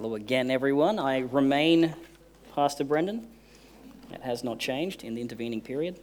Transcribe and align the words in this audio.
Hello 0.00 0.14
again, 0.14 0.48
everyone. 0.48 1.00
I 1.00 1.18
remain 1.18 1.92
Pastor 2.54 2.84
Brendan. 2.84 3.26
It 4.12 4.20
has 4.20 4.44
not 4.44 4.60
changed 4.60 5.02
in 5.02 5.16
the 5.16 5.20
intervening 5.20 5.60
period. 5.60 5.98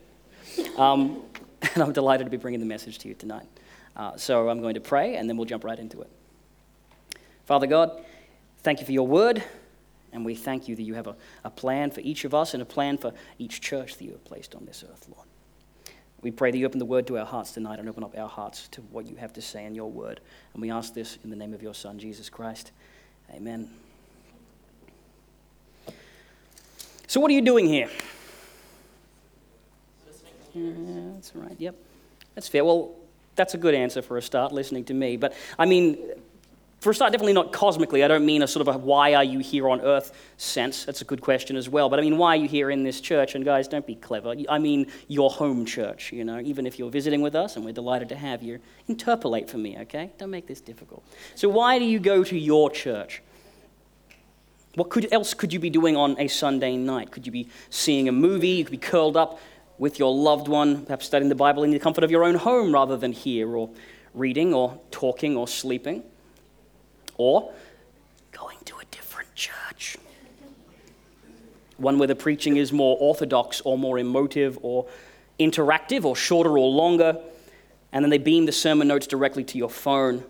Um, 0.78 1.22
and 1.62 1.82
I'm 1.82 1.94
delighted 1.94 2.26
to 2.26 2.30
be 2.30 2.36
bringing 2.36 2.60
the 2.60 2.66
message 2.66 3.00
to 3.00 3.08
you 3.08 3.14
tonight. 3.14 3.48
Uh, 3.96 4.18
so 4.18 4.50
I'm 4.50 4.60
going 4.60 4.74
to 4.74 4.82
pray, 4.82 5.16
and 5.16 5.30
then 5.30 5.38
we'll 5.38 5.46
jump 5.46 5.64
right 5.64 5.80
into 5.80 6.02
it. 6.02 6.10
Father 7.46 7.68
God, 7.68 8.04
thank 8.64 8.82
you 8.82 8.86
for 8.86 8.92
your 8.92 9.08
word, 9.08 9.42
and 10.12 10.26
we 10.26 10.36
thank 10.36 10.68
you 10.68 10.76
that 10.76 10.84
you 10.84 10.96
have 10.96 11.08
a, 11.08 11.16
a 11.46 11.50
plan 11.50 11.90
for 11.90 12.02
each 12.02 12.26
of 12.26 12.34
us 12.34 12.54
and 12.54 12.62
a 12.62 12.66
plan 12.66 12.98
for 12.98 13.14
each 13.40 13.62
church 13.62 13.96
that 13.96 14.04
you 14.04 14.12
have 14.12 14.26
placed 14.26 14.56
on 14.56 14.66
this 14.66 14.84
earth, 14.84 15.08
Lord. 15.08 15.26
We 16.22 16.32
pray 16.32 16.52
that 16.52 16.58
you 16.58 16.66
open 16.66 16.80
the 16.80 16.86
word 16.86 17.08
to 17.08 17.18
our 17.18 17.26
hearts 17.26 17.54
tonight 17.54 17.80
and 17.80 17.88
open 17.88 18.04
up 18.04 18.18
our 18.18 18.28
hearts 18.28 18.68
to 18.74 18.82
what 18.82 19.06
you 19.06 19.16
have 19.16 19.32
to 19.32 19.42
say 19.42 19.64
in 19.64 19.74
your 19.74 19.90
word. 19.90 20.20
And 20.52 20.62
we 20.62 20.70
ask 20.70 20.94
this 20.94 21.18
in 21.24 21.30
the 21.30 21.38
name 21.38 21.54
of 21.54 21.64
your 21.64 21.74
Son, 21.74 21.98
Jesus 21.98 22.30
Christ. 22.30 22.74
Amen. 23.34 23.70
So, 27.16 27.22
what 27.22 27.32
are 27.32 27.34
you 27.34 27.42
doing 27.42 27.66
here? 27.66 27.90
Yeah, 30.54 30.72
that's 31.14 31.34
right. 31.34 31.56
Yep. 31.58 31.76
That's 32.34 32.50
fair. 32.50 32.66
Well, 32.66 32.94
that's 33.36 33.54
a 33.54 33.58
good 33.58 33.74
answer 33.74 34.02
for 34.02 34.18
a 34.18 34.22
start, 34.22 34.52
listening 34.52 34.84
to 34.84 34.94
me. 34.94 35.16
But 35.16 35.34
I 35.58 35.66
mean, 35.66 35.98
for 36.82 36.90
a 36.90 36.94
start, 36.94 37.14
definitely 37.14 37.32
not 37.32 37.54
cosmically. 37.54 38.04
I 38.04 38.10
don't 38.10 38.26
mean 38.26 38.42
a 38.42 38.48
sort 38.48 38.68
of 38.68 38.76
a 38.76 38.78
why 38.78 39.14
are 39.14 39.24
you 39.24 39.40
here 39.40 39.70
on 39.70 39.80
earth 39.80 40.12
sense. 40.36 40.84
That's 40.84 41.04
a 41.04 41.06
good 41.06 41.22
question 41.22 41.56
as 41.56 41.70
well. 41.70 41.88
But 41.88 42.00
I 42.00 42.02
mean, 42.02 42.18
why 42.18 42.36
are 42.36 42.42
you 42.42 42.50
here 42.50 42.70
in 42.70 42.84
this 42.84 43.00
church? 43.00 43.34
And 43.34 43.46
guys, 43.46 43.70
don't 43.70 43.88
be 43.88 43.96
clever. 43.96 44.36
I 44.50 44.60
mean, 44.60 44.88
your 45.08 45.30
home 45.30 45.66
church, 45.66 46.12
you 46.12 46.26
know, 46.26 46.42
even 46.42 46.68
if 46.68 46.78
you're 46.78 46.92
visiting 46.92 47.22
with 47.22 47.34
us 47.34 47.56
and 47.56 47.64
we're 47.64 47.72
delighted 47.72 48.10
to 48.10 48.18
have 48.18 48.44
you, 48.44 48.60
interpolate 48.90 49.50
for 49.50 49.58
me, 49.58 49.78
okay? 49.78 50.12
Don't 50.18 50.32
make 50.32 50.48
this 50.48 50.60
difficult. 50.60 51.02
So, 51.36 51.48
why 51.48 51.80
do 51.80 51.86
you 51.86 52.00
go 52.00 52.26
to 52.26 52.38
your 52.38 52.70
church? 52.70 53.22
What 54.76 54.90
could, 54.90 55.12
else 55.14 55.34
could 55.34 55.54
you 55.54 55.60
be 55.60 55.70
doing 55.70 55.96
on 55.96 56.20
a 56.20 56.28
Sunday 56.28 56.76
night? 56.76 57.12
Could 57.12 57.26
you 57.26 57.32
be 57.32 57.48
seeing 57.70 58.10
a 58.10 58.12
movie? 58.12 58.50
You 58.50 58.66
could 58.66 58.72
be 58.72 58.78
curled 58.78 59.16
up 59.16 59.40
with 59.78 60.00
your 60.00 60.14
loved 60.14 60.48
one, 60.48 60.86
perhaps 60.86 61.06
studying 61.06 61.30
the 61.30 61.36
Bible 61.36 61.64
in 61.64 61.72
the 61.72 61.80
comfort 61.80 62.04
of 62.04 62.12
your 62.12 62.24
own 62.24 62.36
home 62.36 62.74
rather 62.74 62.98
than 62.98 63.14
here, 63.14 63.56
or 63.56 63.70
reading, 64.14 64.54
or 64.54 64.78
talking, 64.92 65.38
or 65.38 65.48
sleeping, 65.48 66.04
or 67.18 67.54
going 68.32 68.58
to 68.66 68.78
a 68.78 68.86
different 68.92 69.34
church. 69.34 69.98
One 71.78 71.98
where 71.98 72.08
the 72.08 72.16
preaching 72.16 72.58
is 72.58 72.74
more 72.74 72.98
orthodox, 73.00 73.62
or 73.62 73.78
more 73.78 73.98
emotive, 73.98 74.58
or 74.62 74.88
interactive, 75.40 76.04
or 76.04 76.18
shorter, 76.18 76.58
or 76.58 76.70
longer, 76.70 77.18
and 77.94 78.04
then 78.04 78.10
they 78.10 78.18
beam 78.18 78.46
the 78.46 78.52
sermon 78.52 78.90
notes 78.90 79.08
directly 79.08 79.46
to 79.46 79.58
your 79.58 79.70
phone 79.70 80.24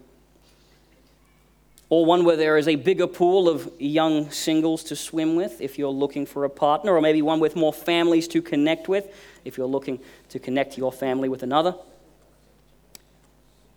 or 1.89 2.05
one 2.05 2.25
where 2.25 2.35
there 2.35 2.57
is 2.57 2.67
a 2.67 2.75
bigger 2.75 3.07
pool 3.07 3.47
of 3.47 3.71
young 3.79 4.31
singles 4.31 4.83
to 4.85 4.95
swim 4.95 5.35
with 5.35 5.61
if 5.61 5.77
you're 5.77 5.89
looking 5.89 6.25
for 6.25 6.43
a 6.45 6.49
partner, 6.49 6.95
or 6.95 7.01
maybe 7.01 7.21
one 7.21 7.39
with 7.39 7.55
more 7.55 7.73
families 7.73 8.27
to 8.29 8.41
connect 8.41 8.87
with 8.87 9.13
if 9.43 9.57
you're 9.57 9.67
looking 9.67 9.99
to 10.29 10.39
connect 10.39 10.77
your 10.77 10.91
family 10.91 11.29
with 11.29 11.43
another. 11.43 11.75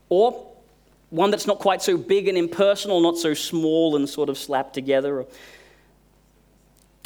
Or 0.08 0.46
one 1.10 1.30
that's 1.30 1.46
not 1.46 1.58
quite 1.58 1.82
so 1.82 1.96
big 1.96 2.28
and 2.28 2.38
impersonal, 2.38 3.00
not 3.00 3.18
so 3.18 3.34
small 3.34 3.96
and 3.96 4.08
sort 4.08 4.28
of 4.28 4.38
slapped 4.38 4.74
together. 4.74 5.26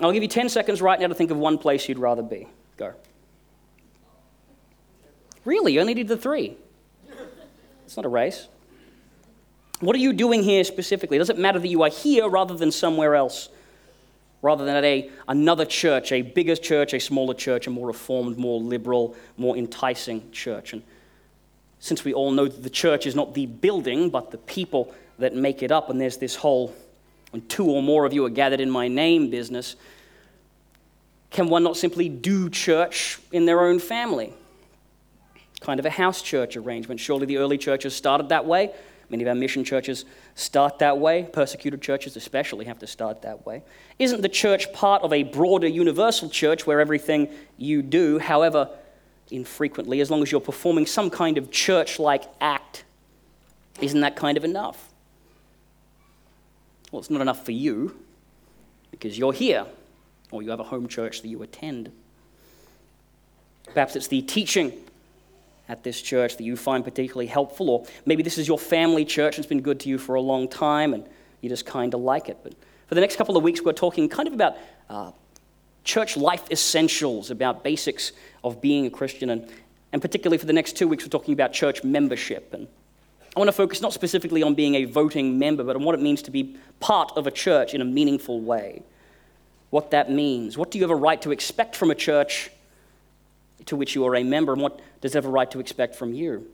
I'll 0.00 0.12
give 0.12 0.22
you 0.22 0.28
10 0.28 0.48
seconds 0.48 0.81
right 0.81 0.98
now 0.98 1.09
to 1.09 1.14
think 1.14 1.31
of 1.31 1.37
one 1.37 1.59
place 1.59 1.89
you'd 1.89 1.98
rather 1.98 2.22
be. 2.22 2.47
Go. 2.77 2.94
Really? 5.44 5.72
You 5.72 5.81
only 5.81 5.94
need 5.94 6.09
the 6.09 6.16
three. 6.16 6.56
It's 7.84 7.97
not 7.97 8.06
a 8.06 8.09
race. 8.09 8.47
What 9.83 9.97
are 9.97 9.98
you 9.98 10.12
doing 10.12 10.44
here 10.44 10.62
specifically? 10.62 11.19
Does 11.19 11.28
it 11.28 11.38
matter 11.38 11.58
that 11.58 11.66
you 11.66 11.83
are 11.83 11.88
here 11.88 12.28
rather 12.28 12.55
than 12.55 12.70
somewhere 12.70 13.16
else? 13.16 13.48
Rather 14.41 14.64
than 14.64 14.77
at 14.77 14.84
a, 14.84 15.11
another 15.27 15.64
church, 15.64 16.12
a 16.12 16.22
bigger 16.22 16.55
church, 16.55 16.94
a 16.94 17.00
smaller 17.00 17.34
church, 17.34 17.66
a 17.66 17.70
more 17.70 17.88
reformed, 17.88 18.38
more 18.38 18.60
liberal, 18.60 19.16
more 19.37 19.56
enticing 19.56 20.31
church. 20.31 20.72
And 20.72 20.84
since 21.81 22.04
we 22.04 22.15
all 22.15 22.31
know 22.31 22.47
that 22.47 22.62
the 22.62 22.70
church 22.70 23.06
is 23.06 23.16
not 23.16 23.34
the 23.34 23.47
building, 23.47 24.09
but 24.09 24.31
the 24.31 24.38
people 24.38 24.94
that 25.19 25.34
make 25.34 25.65
it 25.65 25.72
up, 25.72 25.91
and 25.91 26.00
there's 26.00 26.16
this 26.16 26.37
whole, 26.37 26.72
when 27.31 27.43
two 27.49 27.69
or 27.69 27.82
more 27.82 28.04
of 28.04 28.12
you 28.12 28.25
are 28.25 28.31
gathered 28.31 28.60
in 28.60 28.70
my 28.70 28.87
name 28.87 29.31
business, 29.31 29.75
can 31.31 31.49
one 31.49 31.64
not 31.64 31.76
simply 31.76 32.09
do 32.09 32.49
church 32.49 33.19
in 33.32 33.47
their 33.47 33.60
own 33.64 33.81
family? 33.81 34.32
Kind 35.60 35.81
of 35.81 35.87
a 35.87 35.91
house 35.91 36.22
church 36.22 36.56
arrangement. 36.56 37.00
Surely 37.00 37.26
the 37.26 37.38
early 37.38 37.59
churches 37.59 37.97
started 37.97 38.28
that 38.28 38.47
way. 38.47 38.70
Many 39.12 39.25
of 39.25 39.28
our 39.28 39.34
mission 39.34 39.62
churches 39.62 40.06
start 40.34 40.78
that 40.78 40.99
way. 40.99 41.28
Persecuted 41.31 41.83
churches, 41.83 42.17
especially, 42.17 42.65
have 42.65 42.78
to 42.78 42.87
start 42.87 43.21
that 43.23 43.45
way. 43.45 43.62
Isn't 43.99 44.23
the 44.23 44.28
church 44.28 44.73
part 44.73 45.03
of 45.03 45.12
a 45.12 45.23
broader 45.23 45.67
universal 45.67 46.31
church 46.31 46.67
where 46.67 46.81
everything 46.81 47.28
you 47.59 47.83
do, 47.83 48.19
however 48.19 48.71
infrequently, 49.31 50.00
as 50.00 50.11
long 50.11 50.23
as 50.23 50.33
you're 50.33 50.41
performing 50.41 50.87
some 50.87 51.11
kind 51.11 51.37
of 51.37 51.50
church 51.50 51.99
like 51.99 52.25
act, 52.41 52.84
isn't 53.83 54.00
that 54.00 54.17
kind 54.17 54.39
of 54.39 54.45
enough? 54.45 54.89
Well, 56.91 57.00
it's 57.00 57.11
not 57.11 57.21
enough 57.21 57.44
for 57.44 57.53
you 57.53 57.94
because 58.91 59.19
you're 59.19 59.34
here 59.34 59.67
or 60.31 60.43
you 60.43 60.49
have 60.49 60.61
a 60.61 60.65
home 60.65 60.89
church 60.89 61.21
that 61.21 61.29
you 61.29 61.43
attend. 61.43 61.93
Perhaps 63.75 63.94
it's 63.94 64.09
the 64.09 64.23
teaching 64.23 64.73
at 65.72 65.83
this 65.83 66.03
church 66.03 66.37
that 66.37 66.44
you 66.44 66.55
find 66.55 66.84
particularly 66.84 67.27
helpful, 67.27 67.71
or 67.71 67.87
maybe 68.05 68.22
this 68.22 68.37
is 68.37 68.47
your 68.47 68.59
family 68.59 69.06
church 69.06 69.37
and 69.37 69.44
it's 69.44 69.49
been 69.49 69.62
good 69.62 69.81
to 69.81 69.88
you 69.88 69.97
for 69.97 70.16
a 70.16 70.21
long 70.21 70.47
time 70.47 70.93
and 70.93 71.03
you 71.41 71.49
just 71.49 71.65
kind 71.65 71.94
of 71.94 72.00
like 72.03 72.28
it. 72.28 72.37
But 72.43 72.53
for 72.88 72.94
the 72.94 73.00
next 73.00 73.16
couple 73.16 73.38
of 73.38 73.43
weeks, 73.43 73.62
we're 73.62 73.72
talking 73.72 74.06
kind 74.06 74.28
of 74.28 74.34
about 74.34 74.59
uh, 74.91 75.12
church 75.82 76.15
life 76.15 76.44
essentials, 76.50 77.31
about 77.31 77.65
basics 77.65 78.12
of 78.44 78.61
being 78.61 78.84
a 78.84 78.91
Christian, 78.91 79.31
and, 79.31 79.50
and 79.94 80.03
particularly 80.03 80.37
for 80.37 80.44
the 80.44 80.53
next 80.53 80.77
two 80.77 80.87
weeks, 80.87 81.05
we're 81.05 81.09
talking 81.09 81.32
about 81.32 81.55
church 81.55 81.82
membership. 81.82 82.53
And 82.53 82.69
I 83.34 83.41
want 83.41 83.49
to 83.49 83.53
focus 83.53 83.81
not 83.81 83.94
specifically 83.94 84.43
on 84.43 84.55
being 84.55 84.75
a 84.75 84.84
voting 84.84 85.38
member, 85.38 85.65
but 85.65 85.75
on 85.75 85.84
what 85.84 85.94
it 85.94 86.03
means 86.03 86.21
to 86.22 86.31
be 86.31 86.59
part 86.81 87.12
of 87.16 87.27
a 87.27 87.31
church 87.31 87.72
in 87.72 87.81
a 87.81 87.87
meaningful 87.87 88.43
way. 88.43 88.82
What 89.71 89.91
that 89.93 90.11
means. 90.11 90.59
What 90.59 90.71
do 90.71 90.77
you 90.77 90.84
have 90.84 90.91
a 90.91 90.94
right 90.94 91.22
to 91.22 91.31
expect 91.31 91.77
from 91.77 91.91
a 91.91 91.94
church? 91.94 92.50
To 93.67 93.77
which 93.77 93.95
you 93.95 94.06
are 94.06 94.17
a 94.17 94.25
member 94.25 94.53
and 94.53 94.62
what 94.62 94.81
does 95.00 95.15
it 95.15 95.19
have 95.19 95.27
a 95.27 95.31
right 95.31 95.50
to 95.50 95.61
expect 95.61 95.95
from 95.95 96.12
you. 96.12 96.47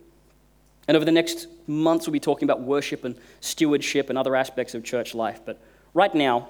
And 0.86 0.96
over 0.96 1.04
the 1.04 1.12
next 1.12 1.48
months, 1.66 2.06
we'll 2.06 2.12
be 2.12 2.20
talking 2.20 2.46
about 2.46 2.62
worship 2.62 3.04
and 3.04 3.14
stewardship 3.40 4.08
and 4.08 4.18
other 4.18 4.34
aspects 4.34 4.74
of 4.74 4.82
church 4.84 5.14
life. 5.14 5.40
But 5.44 5.60
right 5.92 6.14
now, 6.14 6.48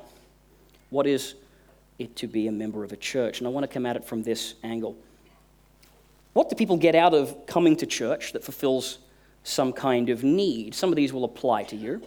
what 0.91 1.07
is 1.07 1.35
it 1.99 2.15
to 2.17 2.29
be 2.29 2.47
a 2.47 2.53
member 2.53 2.85
of 2.85 2.93
a 2.93 2.97
church? 2.97 3.39
And 3.39 3.47
I 3.47 3.51
want 3.51 3.65
to 3.65 3.69
come 3.73 3.85
at 3.85 3.97
it 3.97 4.05
from 4.05 4.23
this 4.23 4.55
angle. 4.63 4.97
What 6.35 6.49
do 6.49 6.55
people 6.55 6.77
get 6.77 6.95
out 6.95 7.15
of 7.15 7.47
coming 7.47 7.77
to 7.77 7.87
church 7.87 8.33
that 8.33 8.45
fulfills 8.45 8.99
some 9.43 9.73
kind 9.73 10.09
of 10.09 10.23
need? 10.23 10.75
Some 10.75 10.91
of 10.91 10.97
these 10.97 11.13
will 11.13 11.25
apply 11.25 11.65
to 11.65 11.77
you, 11.77 12.01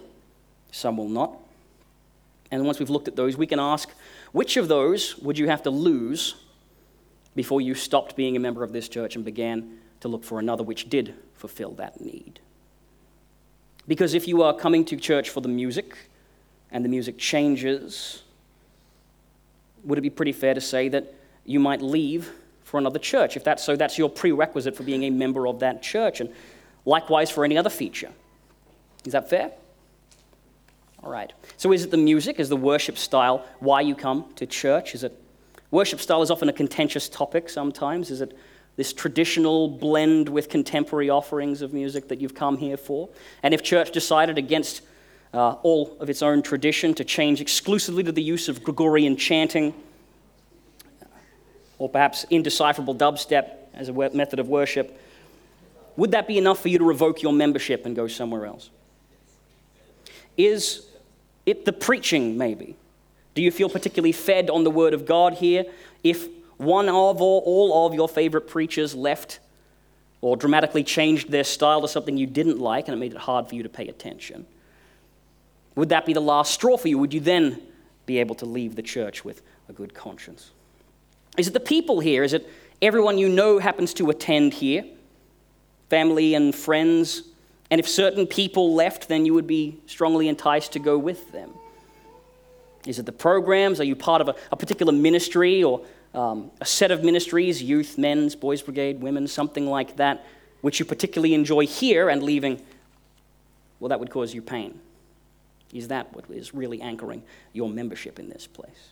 some 0.71 0.95
will 0.95 1.09
not. 1.09 1.37
And 2.49 2.65
once 2.65 2.79
we've 2.79 2.89
looked 2.89 3.07
at 3.09 3.15
those, 3.15 3.35
we 3.35 3.47
can 3.47 3.59
ask 3.59 3.89
which 4.31 4.55
of 4.55 4.67
those 4.69 5.17
would 5.17 5.37
you 5.37 5.47
have 5.47 5.63
to 5.63 5.69
lose 5.69 6.35
before 7.35 7.61
you 7.61 7.73
stopped 7.73 8.15
being 8.15 8.35
a 8.35 8.39
member 8.39 8.63
of 8.63 8.73
this 8.73 8.89
church 8.89 9.15
and 9.15 9.23
began 9.23 9.77
to 10.01 10.07
look 10.07 10.23
for 10.23 10.39
another 10.39 10.63
which 10.63 10.89
did 10.89 11.13
fulfill 11.35 11.71
that 11.73 12.01
need. 12.01 12.39
Because 13.87 14.13
if 14.13 14.27
you 14.27 14.41
are 14.43 14.53
coming 14.53 14.85
to 14.85 14.95
church 14.95 15.29
for 15.29 15.41
the 15.41 15.49
music 15.49 15.97
and 16.71 16.85
the 16.85 16.89
music 16.89 17.17
changes, 17.17 18.23
would 19.83 19.97
it 19.97 20.01
be 20.01 20.09
pretty 20.09 20.31
fair 20.31 20.53
to 20.53 20.61
say 20.61 20.89
that 20.89 21.13
you 21.45 21.59
might 21.59 21.81
leave 21.81 22.31
for 22.63 22.77
another 22.77 22.99
church? 22.99 23.35
If 23.35 23.43
that's 23.43 23.63
so, 23.63 23.75
that's 23.75 23.97
your 23.97 24.09
prerequisite 24.09 24.75
for 24.75 24.83
being 24.83 25.03
a 25.03 25.09
member 25.09 25.47
of 25.47 25.59
that 25.59 25.81
church, 25.81 26.21
and 26.21 26.31
likewise 26.85 27.29
for 27.29 27.43
any 27.43 27.57
other 27.57 27.69
feature. 27.69 28.11
Is 29.05 29.13
that 29.13 29.29
fair? 29.29 29.51
All 31.03 31.11
right. 31.11 31.33
So, 31.57 31.73
is 31.73 31.83
it 31.83 31.91
the 31.91 31.97
music? 31.97 32.39
Is 32.39 32.49
the 32.49 32.55
worship 32.55 32.97
style 32.97 33.45
why 33.59 33.81
you 33.81 33.95
come 33.95 34.25
to 34.35 34.45
church? 34.45 34.93
Is 34.93 35.03
it 35.03 35.19
Worship 35.71 36.01
style 36.01 36.21
is 36.21 36.29
often 36.29 36.49
a 36.49 36.53
contentious 36.53 37.07
topic 37.07 37.49
sometimes. 37.49 38.11
Is 38.11 38.21
it 38.21 38.37
this 38.75 38.91
traditional 38.91 39.69
blend 39.69 40.27
with 40.27 40.49
contemporary 40.49 41.09
offerings 41.09 41.61
of 41.61 41.73
music 41.73 42.09
that 42.09 42.19
you've 42.19 42.35
come 42.35 42.57
here 42.57 42.77
for? 42.77 43.09
And 43.41 43.53
if 43.53 43.63
church 43.63 43.91
decided 43.91 44.37
against 44.37 44.81
uh, 45.33 45.51
all 45.63 45.95
of 46.01 46.09
its 46.09 46.21
own 46.21 46.41
tradition 46.41 46.93
to 46.95 47.05
change 47.05 47.39
exclusively 47.39 48.03
to 48.03 48.11
the 48.11 48.21
use 48.21 48.49
of 48.49 48.63
Gregorian 48.63 49.15
chanting, 49.15 49.73
or 51.77 51.89
perhaps 51.89 52.25
indecipherable 52.29 52.93
dubstep 52.93 53.51
as 53.73 53.87
a 53.89 53.93
method 53.93 54.39
of 54.39 54.49
worship, 54.49 54.99
would 55.95 56.11
that 56.11 56.27
be 56.27 56.37
enough 56.37 56.61
for 56.61 56.67
you 56.67 56.77
to 56.77 56.83
revoke 56.83 57.21
your 57.21 57.33
membership 57.33 57.85
and 57.85 57.95
go 57.95 58.07
somewhere 58.07 58.45
else? 58.45 58.69
Is 60.37 60.85
it 61.45 61.65
the 61.65 61.73
preaching, 61.73 62.37
maybe? 62.37 62.75
Do 63.33 63.41
you 63.41 63.51
feel 63.51 63.69
particularly 63.69 64.11
fed 64.11 64.49
on 64.49 64.63
the 64.63 64.71
Word 64.71 64.93
of 64.93 65.05
God 65.05 65.35
here? 65.35 65.65
If 66.03 66.27
one 66.57 66.89
of 66.89 67.21
or 67.21 67.41
all 67.41 67.87
of 67.87 67.93
your 67.93 68.09
favorite 68.09 68.47
preachers 68.47 68.93
left 68.93 69.39
or 70.21 70.37
dramatically 70.37 70.83
changed 70.83 71.31
their 71.31 71.43
style 71.43 71.81
to 71.81 71.87
something 71.87 72.17
you 72.17 72.27
didn't 72.27 72.59
like 72.59 72.87
and 72.87 72.95
it 72.95 72.99
made 72.99 73.13
it 73.13 73.17
hard 73.17 73.47
for 73.47 73.55
you 73.55 73.63
to 73.63 73.69
pay 73.69 73.87
attention? 73.87 74.45
Would 75.75 75.89
that 75.89 76.05
be 76.05 76.13
the 76.13 76.21
last 76.21 76.53
straw 76.53 76.77
for 76.77 76.87
you? 76.87 76.97
Would 76.97 77.13
you 77.13 77.19
then 77.19 77.61
be 78.05 78.19
able 78.19 78.35
to 78.35 78.45
leave 78.45 78.75
the 78.75 78.81
church 78.81 79.23
with 79.23 79.41
a 79.69 79.73
good 79.73 79.93
conscience? 79.93 80.51
Is 81.37 81.47
it 81.47 81.53
the 81.53 81.59
people 81.59 81.99
here? 82.01 82.23
Is 82.23 82.33
it 82.33 82.47
everyone 82.81 83.17
you 83.17 83.29
know 83.29 83.57
happens 83.57 83.93
to 83.95 84.09
attend 84.09 84.53
here? 84.53 84.83
Family 85.89 86.35
and 86.35 86.53
friends? 86.53 87.23
And 87.69 87.79
if 87.79 87.87
certain 87.87 88.27
people 88.27 88.75
left, 88.75 89.07
then 89.07 89.25
you 89.25 89.33
would 89.33 89.47
be 89.47 89.79
strongly 89.87 90.27
enticed 90.27 90.73
to 90.73 90.79
go 90.79 90.97
with 90.97 91.31
them. 91.31 91.51
Is 92.85 92.99
it 92.99 93.05
the 93.05 93.11
programs? 93.11 93.79
Are 93.79 93.83
you 93.83 93.95
part 93.95 94.21
of 94.21 94.29
a, 94.29 94.35
a 94.51 94.55
particular 94.55 94.91
ministry 94.91 95.63
or 95.63 95.81
um, 96.13 96.51
a 96.59 96.65
set 96.65 96.91
of 96.91 97.03
ministries, 97.03 97.61
youth, 97.61 97.97
men's, 97.97 98.35
boys' 98.35 98.61
brigade, 98.61 99.01
women, 99.01 99.27
something 99.27 99.67
like 99.67 99.97
that, 99.97 100.25
which 100.61 100.79
you 100.79 100.85
particularly 100.85 101.33
enjoy 101.33 101.65
here 101.65 102.09
and 102.09 102.23
leaving? 102.23 102.61
Well, 103.79 103.89
that 103.89 103.99
would 103.99 104.09
cause 104.09 104.33
you 104.33 104.41
pain. 104.41 104.79
Is 105.73 105.87
that 105.87 106.13
what 106.15 106.25
is 106.29 106.53
really 106.53 106.81
anchoring 106.81 107.23
your 107.53 107.69
membership 107.69 108.19
in 108.19 108.29
this 108.29 108.45
place? 108.45 108.89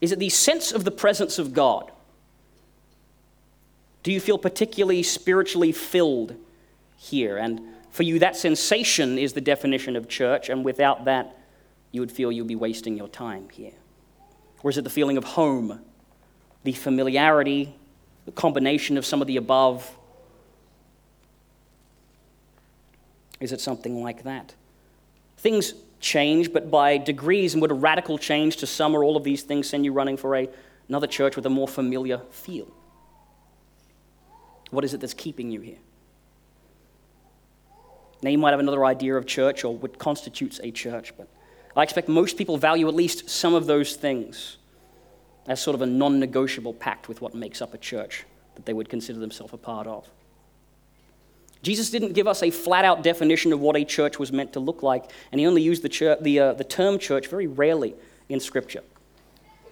Is 0.00 0.12
it 0.12 0.18
the 0.18 0.28
sense 0.28 0.72
of 0.72 0.84
the 0.84 0.90
presence 0.90 1.38
of 1.38 1.52
God? 1.52 1.90
Do 4.02 4.12
you 4.12 4.20
feel 4.20 4.38
particularly 4.38 5.02
spiritually 5.02 5.72
filled 5.72 6.34
here? 6.96 7.36
And 7.36 7.60
for 7.90 8.02
you, 8.02 8.18
that 8.18 8.36
sensation 8.36 9.18
is 9.18 9.32
the 9.32 9.40
definition 9.40 9.96
of 9.96 10.08
church, 10.08 10.48
and 10.48 10.64
without 10.64 11.04
that, 11.04 11.36
you 11.92 12.00
would 12.00 12.10
feel 12.10 12.32
you'd 12.32 12.48
be 12.48 12.56
wasting 12.56 12.96
your 12.96 13.08
time 13.08 13.48
here. 13.50 13.72
Or 14.62 14.70
is 14.70 14.78
it 14.78 14.82
the 14.82 14.90
feeling 14.90 15.16
of 15.18 15.24
home, 15.24 15.80
the 16.64 16.72
familiarity, 16.72 17.74
the 18.24 18.32
combination 18.32 18.96
of 18.96 19.04
some 19.04 19.20
of 19.20 19.26
the 19.26 19.36
above? 19.36 19.88
Is 23.40 23.52
it 23.52 23.60
something 23.60 24.02
like 24.02 24.24
that? 24.24 24.54
Things 25.36 25.74
change, 26.00 26.52
but 26.52 26.70
by 26.70 26.98
degrees, 26.98 27.54
and 27.54 27.60
would 27.60 27.70
a 27.70 27.74
radical 27.74 28.18
change 28.18 28.56
to 28.58 28.66
some 28.66 28.94
or 28.94 29.04
all 29.04 29.16
of 29.16 29.24
these 29.24 29.42
things 29.42 29.68
send 29.68 29.84
you 29.84 29.92
running 29.92 30.16
for 30.16 30.34
a, 30.36 30.48
another 30.88 31.06
church 31.06 31.36
with 31.36 31.44
a 31.46 31.50
more 31.50 31.68
familiar 31.68 32.18
feel? 32.30 32.68
What 34.70 34.84
is 34.84 34.94
it 34.94 35.00
that's 35.00 35.14
keeping 35.14 35.50
you 35.50 35.60
here? 35.60 35.78
Now, 38.22 38.30
you 38.30 38.38
might 38.38 38.52
have 38.52 38.60
another 38.60 38.84
idea 38.84 39.16
of 39.16 39.26
church 39.26 39.64
or 39.64 39.76
what 39.76 39.98
constitutes 39.98 40.60
a 40.62 40.70
church, 40.70 41.12
but 41.16 41.28
I 41.76 41.82
expect 41.82 42.08
most 42.08 42.36
people 42.36 42.58
value 42.58 42.88
at 42.88 42.94
least 42.94 43.30
some 43.30 43.54
of 43.54 43.66
those 43.66 43.96
things 43.96 44.58
as 45.46 45.60
sort 45.60 45.74
of 45.74 45.82
a 45.82 45.86
non 45.86 46.20
negotiable 46.20 46.74
pact 46.74 47.08
with 47.08 47.20
what 47.20 47.34
makes 47.34 47.62
up 47.62 47.74
a 47.74 47.78
church 47.78 48.24
that 48.54 48.66
they 48.66 48.72
would 48.72 48.88
consider 48.88 49.18
themselves 49.18 49.52
a 49.52 49.56
part 49.56 49.86
of. 49.86 50.08
Jesus 51.62 51.90
didn't 51.90 52.12
give 52.12 52.26
us 52.26 52.42
a 52.42 52.50
flat 52.50 52.84
out 52.84 53.02
definition 53.02 53.52
of 53.52 53.60
what 53.60 53.76
a 53.76 53.84
church 53.84 54.18
was 54.18 54.32
meant 54.32 54.52
to 54.52 54.60
look 54.60 54.82
like, 54.82 55.10
and 55.30 55.40
he 55.40 55.46
only 55.46 55.62
used 55.62 55.82
the, 55.82 55.88
church, 55.88 56.18
the, 56.20 56.38
uh, 56.38 56.52
the 56.54 56.64
term 56.64 56.98
church 56.98 57.28
very 57.28 57.46
rarely 57.46 57.94
in 58.28 58.40
Scripture 58.40 58.82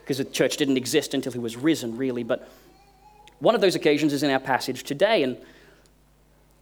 because 0.00 0.18
the 0.18 0.24
church 0.24 0.56
didn't 0.56 0.76
exist 0.76 1.14
until 1.14 1.32
he 1.32 1.38
was 1.38 1.56
risen, 1.56 1.96
really. 1.96 2.22
But 2.22 2.48
one 3.40 3.54
of 3.54 3.60
those 3.60 3.74
occasions 3.74 4.12
is 4.12 4.22
in 4.22 4.30
our 4.30 4.40
passage 4.40 4.84
today, 4.84 5.22
and 5.24 5.36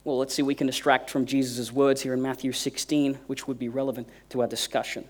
well, 0.05 0.19
let's 0.19 0.35
see, 0.35 0.43
we 0.43 0.55
can 0.55 0.69
extract 0.69 1.11
from 1.11 1.27
Jesus' 1.27 1.71
words 1.71 2.03
here 2.03 2.15
in 2.15 2.23
Matthew 2.23 2.53
16, 2.53 3.15
which 3.27 3.47
would 3.47 3.59
be 3.59 3.69
relevant 3.69 4.09
to 4.31 4.41
our 4.41 4.47
discussion. 4.47 5.07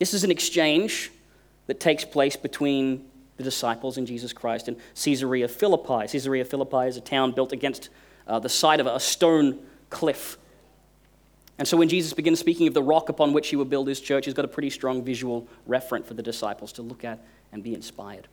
This 0.00 0.14
is 0.14 0.24
an 0.24 0.30
exchange 0.30 1.12
that 1.66 1.78
takes 1.78 2.04
place 2.04 2.34
between 2.34 3.04
the 3.36 3.44
disciples 3.44 3.98
and 3.98 4.06
Jesus 4.06 4.32
Christ 4.32 4.66
in 4.66 4.76
Caesarea 4.94 5.46
Philippi. 5.46 6.08
Caesarea 6.08 6.44
Philippi 6.44 6.88
is 6.88 6.96
a 6.96 7.02
town 7.02 7.32
built 7.32 7.52
against 7.52 7.90
uh, 8.26 8.38
the 8.38 8.48
side 8.48 8.80
of 8.80 8.86
a 8.86 8.98
stone 8.98 9.58
cliff. 9.90 10.38
And 11.58 11.68
so 11.68 11.76
when 11.76 11.90
Jesus 11.90 12.14
begins 12.14 12.40
speaking 12.40 12.66
of 12.66 12.72
the 12.72 12.82
rock 12.82 13.10
upon 13.10 13.34
which 13.34 13.48
he 13.48 13.56
will 13.56 13.66
build 13.66 13.88
his 13.88 14.00
church, 14.00 14.24
he's 14.24 14.32
got 14.32 14.46
a 14.46 14.48
pretty 14.48 14.70
strong 14.70 15.04
visual 15.04 15.46
referent 15.68 16.06
for 16.06 16.14
the 16.14 16.22
disciples 16.22 16.72
to 16.72 16.82
look 16.82 17.04
at 17.04 17.18
and 17.52 17.62
be 17.62 17.74
inspired. 17.74 18.26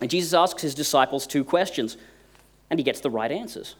And 0.00 0.08
Jesus 0.08 0.32
asks 0.32 0.62
his 0.62 0.76
disciples 0.76 1.26
two 1.26 1.42
questions, 1.42 1.96
and 2.70 2.78
he 2.78 2.84
gets 2.84 3.00
the 3.00 3.10
right 3.10 3.32
answers, 3.32 3.74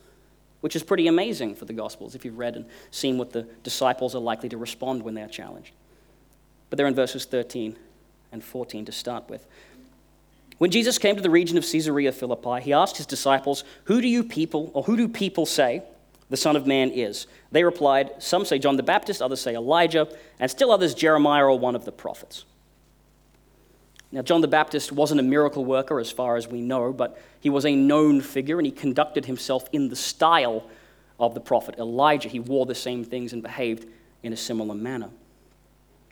which 0.62 0.74
is 0.74 0.82
pretty 0.82 1.06
amazing 1.06 1.54
for 1.54 1.64
the 1.64 1.72
Gospels 1.72 2.16
if 2.16 2.24
you've 2.24 2.38
read 2.38 2.56
and 2.56 2.64
seen 2.90 3.18
what 3.18 3.32
the 3.32 3.42
disciples 3.62 4.16
are 4.16 4.20
likely 4.20 4.48
to 4.48 4.56
respond 4.56 5.04
when 5.04 5.14
they're 5.14 5.28
challenged. 5.28 5.70
But 6.70 6.76
they're 6.76 6.86
in 6.86 6.94
verses 6.94 7.24
13 7.24 7.76
and 8.32 8.44
14 8.44 8.84
to 8.84 8.92
start 8.92 9.28
with. 9.28 9.46
When 10.58 10.70
Jesus 10.70 10.98
came 10.98 11.14
to 11.16 11.22
the 11.22 11.30
region 11.30 11.56
of 11.56 11.64
Caesarea 11.64 12.12
Philippi, 12.12 12.60
he 12.62 12.72
asked 12.72 12.96
his 12.96 13.06
disciples, 13.06 13.64
Who 13.84 14.00
do 14.00 14.08
you 14.08 14.24
people, 14.24 14.70
or 14.74 14.82
who 14.82 14.96
do 14.96 15.08
people 15.08 15.46
say 15.46 15.82
the 16.30 16.36
Son 16.36 16.56
of 16.56 16.66
Man 16.66 16.90
is? 16.90 17.28
They 17.52 17.62
replied, 17.62 18.10
Some 18.18 18.44
say 18.44 18.58
John 18.58 18.76
the 18.76 18.82
Baptist, 18.82 19.22
others 19.22 19.40
say 19.40 19.54
Elijah, 19.54 20.08
and 20.40 20.50
still 20.50 20.72
others 20.72 20.94
Jeremiah 20.94 21.44
or 21.44 21.58
one 21.58 21.76
of 21.76 21.84
the 21.84 21.92
prophets. 21.92 22.44
Now, 24.10 24.22
John 24.22 24.40
the 24.40 24.48
Baptist 24.48 24.90
wasn't 24.90 25.20
a 25.20 25.22
miracle 25.22 25.64
worker 25.64 26.00
as 26.00 26.10
far 26.10 26.36
as 26.36 26.48
we 26.48 26.60
know, 26.60 26.92
but 26.92 27.20
he 27.40 27.50
was 27.50 27.66
a 27.66 27.74
known 27.74 28.20
figure 28.20 28.58
and 28.58 28.66
he 28.66 28.72
conducted 28.72 29.26
himself 29.26 29.68
in 29.72 29.88
the 29.88 29.96
style 29.96 30.64
of 31.20 31.34
the 31.34 31.40
prophet 31.40 31.76
Elijah. 31.78 32.28
He 32.28 32.40
wore 32.40 32.64
the 32.64 32.74
same 32.74 33.04
things 33.04 33.32
and 33.32 33.42
behaved 33.42 33.86
in 34.22 34.32
a 34.32 34.36
similar 34.36 34.74
manner. 34.74 35.10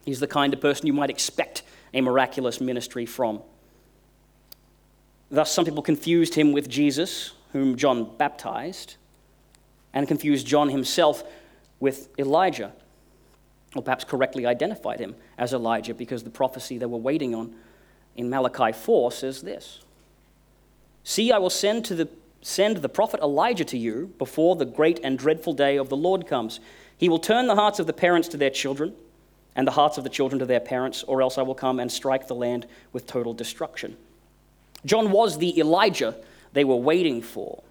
He's 0.06 0.20
the 0.20 0.28
kind 0.28 0.54
of 0.54 0.60
person 0.60 0.86
you 0.86 0.92
might 0.92 1.10
expect 1.10 1.64
a 1.92 2.00
miraculous 2.00 2.60
ministry 2.60 3.04
from. 3.04 3.42
Thus, 5.30 5.52
some 5.52 5.64
people 5.64 5.82
confused 5.82 6.36
him 6.36 6.52
with 6.52 6.68
Jesus, 6.68 7.32
whom 7.52 7.76
John 7.76 8.16
baptized, 8.16 8.96
and 9.92 10.06
confused 10.06 10.46
John 10.46 10.68
himself 10.68 11.24
with 11.80 12.08
Elijah, 12.18 12.72
or 13.74 13.82
perhaps 13.82 14.04
correctly 14.04 14.46
identified 14.46 15.00
him 15.00 15.16
as 15.36 15.52
Elijah 15.52 15.92
because 15.92 16.22
the 16.22 16.30
prophecy 16.30 16.78
they 16.78 16.86
were 16.86 16.98
waiting 16.98 17.34
on 17.34 17.56
in 18.14 18.30
Malachi 18.30 18.72
4 18.72 19.10
says 19.10 19.42
this 19.42 19.80
See, 21.02 21.32
I 21.32 21.38
will 21.38 21.50
send, 21.50 21.84
to 21.86 21.96
the, 21.96 22.08
send 22.42 22.76
the 22.76 22.88
prophet 22.88 23.20
Elijah 23.20 23.64
to 23.64 23.76
you 23.76 24.14
before 24.18 24.54
the 24.54 24.64
great 24.64 25.00
and 25.02 25.18
dreadful 25.18 25.52
day 25.52 25.76
of 25.76 25.88
the 25.88 25.96
Lord 25.96 26.28
comes. 26.28 26.60
He 26.96 27.08
will 27.08 27.18
turn 27.18 27.48
the 27.48 27.56
hearts 27.56 27.80
of 27.80 27.88
the 27.88 27.92
parents 27.92 28.28
to 28.28 28.36
their 28.36 28.50
children 28.50 28.94
and 29.56 29.66
the 29.66 29.72
hearts 29.72 29.98
of 29.98 30.04
the 30.04 30.10
children 30.10 30.38
to 30.38 30.46
their 30.46 30.60
parents, 30.60 31.02
or 31.02 31.22
else 31.22 31.38
I 31.38 31.42
will 31.42 31.54
come 31.54 31.80
and 31.80 31.90
strike 31.90 32.28
the 32.28 32.34
land 32.34 32.66
with 32.92 33.06
total 33.06 33.34
destruction. 33.34 33.96
John 34.84 35.10
was 35.10 35.38
the 35.38 35.58
Elijah 35.58 36.14
they 36.52 36.62
were 36.62 36.76
waiting 36.76 37.22
for. 37.22 37.62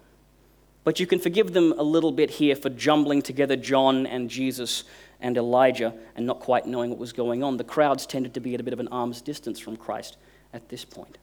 But 0.84 1.00
you 1.00 1.06
can 1.06 1.18
forgive 1.18 1.52
them 1.52 1.74
a 1.78 1.82
little 1.82 2.12
bit 2.12 2.30
here 2.30 2.54
for 2.54 2.68
jumbling 2.68 3.22
together 3.22 3.56
John 3.56 4.06
and 4.06 4.28
Jesus 4.30 4.84
and 5.20 5.36
Elijah 5.36 5.94
and 6.14 6.26
not 6.26 6.40
quite 6.40 6.66
knowing 6.66 6.90
what 6.90 6.98
was 6.98 7.12
going 7.12 7.42
on. 7.42 7.56
The 7.56 7.64
crowds 7.64 8.06
tended 8.06 8.34
to 8.34 8.40
be 8.40 8.54
at 8.54 8.60
a 8.60 8.62
bit 8.62 8.72
of 8.72 8.80
an 8.80 8.88
arm's 8.88 9.20
distance 9.20 9.58
from 9.58 9.76
Christ 9.76 10.16
at 10.52 10.68
this 10.68 10.84
point. 10.84 11.18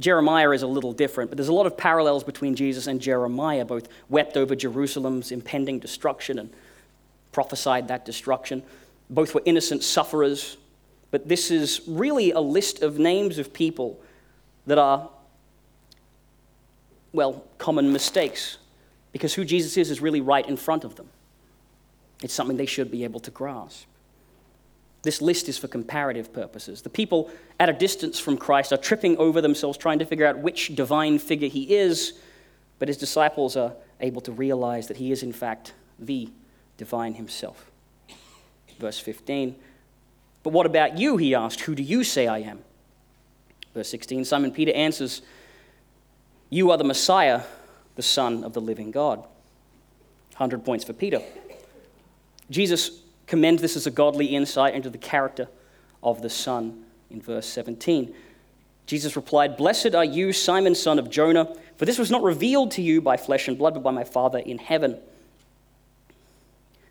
Jeremiah 0.00 0.50
is 0.50 0.62
a 0.62 0.66
little 0.66 0.92
different, 0.92 1.30
but 1.30 1.36
there's 1.36 1.48
a 1.48 1.52
lot 1.52 1.66
of 1.66 1.76
parallels 1.76 2.24
between 2.24 2.56
Jesus 2.56 2.86
and 2.86 3.00
Jeremiah, 3.00 3.64
both 3.64 3.88
wept 4.08 4.36
over 4.36 4.56
Jerusalem's 4.56 5.30
impending 5.30 5.78
destruction 5.78 6.38
and 6.38 6.50
prophesied 7.34 7.88
that 7.88 8.04
destruction. 8.06 8.62
Both 9.10 9.34
were 9.34 9.42
innocent 9.44 9.82
sufferers, 9.82 10.56
but 11.10 11.28
this 11.28 11.50
is 11.50 11.82
really 11.86 12.30
a 12.30 12.40
list 12.40 12.80
of 12.80 12.98
names 12.98 13.38
of 13.38 13.52
people 13.52 14.00
that 14.66 14.78
are, 14.78 15.10
well, 17.12 17.44
common 17.58 17.92
mistakes, 17.92 18.58
because 19.12 19.34
who 19.34 19.44
Jesus 19.44 19.76
is 19.76 19.90
is 19.90 20.00
really 20.00 20.20
right 20.20 20.48
in 20.48 20.56
front 20.56 20.84
of 20.84 20.94
them. 20.94 21.08
It's 22.22 22.32
something 22.32 22.56
they 22.56 22.66
should 22.66 22.90
be 22.90 23.04
able 23.04 23.20
to 23.20 23.30
grasp. 23.30 23.86
This 25.02 25.20
list 25.20 25.48
is 25.48 25.58
for 25.58 25.68
comparative 25.68 26.32
purposes. 26.32 26.80
The 26.80 26.88
people 26.88 27.30
at 27.60 27.68
a 27.68 27.72
distance 27.74 28.18
from 28.18 28.38
Christ 28.38 28.72
are 28.72 28.78
tripping 28.78 29.18
over 29.18 29.42
themselves, 29.42 29.76
trying 29.76 29.98
to 29.98 30.06
figure 30.06 30.26
out 30.26 30.38
which 30.38 30.74
divine 30.74 31.18
figure 31.18 31.48
he 31.48 31.74
is, 31.74 32.14
but 32.78 32.88
his 32.88 32.96
disciples 32.96 33.56
are 33.56 33.74
able 34.00 34.22
to 34.22 34.32
realize 34.32 34.86
that 34.88 34.96
he 34.96 35.12
is, 35.12 35.22
in 35.22 35.32
fact, 35.32 35.74
the 35.98 36.30
divine 36.76 37.14
himself. 37.14 37.70
Verse 38.78 38.98
15. 38.98 39.54
But 40.42 40.52
what 40.52 40.66
about 40.66 40.98
you? 40.98 41.16
He 41.16 41.34
asked. 41.34 41.60
Who 41.60 41.74
do 41.74 41.82
you 41.82 42.04
say 42.04 42.26
I 42.26 42.38
am? 42.38 42.60
Verse 43.74 43.88
16. 43.88 44.24
Simon 44.24 44.52
Peter 44.52 44.72
answers, 44.72 45.22
You 46.50 46.70
are 46.70 46.76
the 46.76 46.84
Messiah, 46.84 47.42
the 47.96 48.02
Son 48.02 48.44
of 48.44 48.52
the 48.52 48.60
living 48.60 48.90
God. 48.90 49.20
100 50.32 50.64
points 50.64 50.84
for 50.84 50.92
Peter. 50.92 51.20
Jesus 52.50 53.00
commends 53.26 53.62
this 53.62 53.76
as 53.76 53.86
a 53.86 53.90
godly 53.90 54.26
insight 54.26 54.74
into 54.74 54.90
the 54.90 54.98
character 54.98 55.48
of 56.02 56.22
the 56.22 56.30
Son 56.30 56.84
in 57.10 57.22
verse 57.22 57.46
17. 57.46 58.14
Jesus 58.86 59.16
replied, 59.16 59.56
Blessed 59.56 59.94
are 59.94 60.04
you, 60.04 60.32
Simon, 60.32 60.74
son 60.74 60.98
of 60.98 61.08
Jonah, 61.08 61.54
for 61.76 61.86
this 61.86 61.98
was 61.98 62.10
not 62.10 62.22
revealed 62.22 62.70
to 62.72 62.82
you 62.82 63.00
by 63.00 63.16
flesh 63.16 63.48
and 63.48 63.56
blood, 63.56 63.74
but 63.74 63.82
by 63.82 63.90
my 63.90 64.04
Father 64.04 64.38
in 64.38 64.58
heaven. 64.58 64.98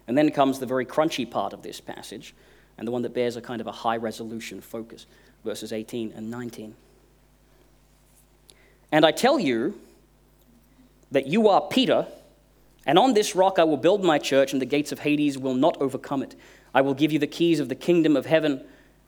And 0.08 0.18
then 0.18 0.32
comes 0.32 0.60
the 0.60 0.66
very 0.66 0.86
crunchy 0.86 1.30
part 1.30 1.54
of 1.54 1.62
this 1.64 1.80
passage, 1.80 2.36
and 2.78 2.88
the 2.88 2.92
one 2.92 3.04
that 3.04 3.14
bears 3.14 3.36
a 3.36 3.42
kind 3.42 3.62
of 3.62 3.68
a 3.68 3.72
high 3.72 3.98
resolution 3.98 4.60
focus, 4.62 5.06
verses 5.46 5.72
18 5.72 6.14
and 6.16 6.30
19. 6.30 6.76
And 8.92 9.06
I 9.06 9.12
tell 9.12 9.40
you 9.40 9.80
that 11.12 11.28
you 11.28 11.48
are 11.48 11.62
Peter, 11.62 12.08
And 12.86 13.00
on 13.00 13.14
this 13.14 13.36
rock 13.36 13.60
I 13.60 13.64
will 13.64 13.78
build 13.78 14.04
my 14.04 14.20
church, 14.20 14.54
and 14.54 14.62
the 14.62 14.66
gates 14.66 14.92
of 14.92 15.00
Hades 15.00 15.38
will 15.38 15.54
not 15.54 15.78
overcome 15.82 16.24
it. 16.24 16.36
I 16.74 16.82
will 16.82 16.94
give 16.94 17.12
you 17.12 17.20
the 17.20 17.28
keys 17.28 17.60
of 17.60 17.70
the 17.70 17.76
kingdom 17.76 18.16
of 18.16 18.26
heaven. 18.26 18.64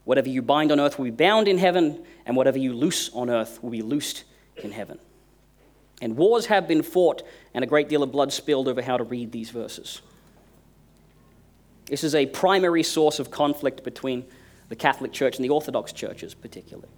Whatever 0.05 0.29
you 0.29 0.41
bind 0.41 0.71
on 0.71 0.79
earth 0.79 0.97
will 0.97 1.05
be 1.05 1.11
bound 1.11 1.47
in 1.47 1.57
heaven, 1.57 2.05
and 2.25 2.37
whatever 2.37 2.57
you 2.57 2.73
loose 2.73 3.09
on 3.13 3.29
earth 3.29 3.61
will 3.61 3.71
be 3.71 3.81
loosed 3.81 4.23
in 4.55 4.71
heaven. 4.71 4.99
And 6.01 6.15
wars 6.15 6.45
have 6.47 6.67
been 6.67 6.83
fought, 6.83 7.23
and 7.53 7.63
a 7.63 7.67
great 7.67 7.89
deal 7.89 8.03
of 8.03 8.11
blood 8.11 8.31
spilled 8.31 8.67
over 8.67 8.81
how 8.81 8.97
to 8.97 9.03
read 9.03 9.31
these 9.31 9.49
verses. 9.49 10.01
This 11.86 12.04
is 12.04 12.15
a 12.15 12.25
primary 12.25 12.84
source 12.84 13.20
of 13.20 13.30
conflict 13.30 13.84
between 13.84 14.25
the 14.70 14.75
Catholic 14.75 15.12
Church 15.12 15.36
and 15.36 15.46
the 15.46 15.50
Orthodox 15.50 15.94
churches, 15.94 16.34
particularly. 16.34 16.89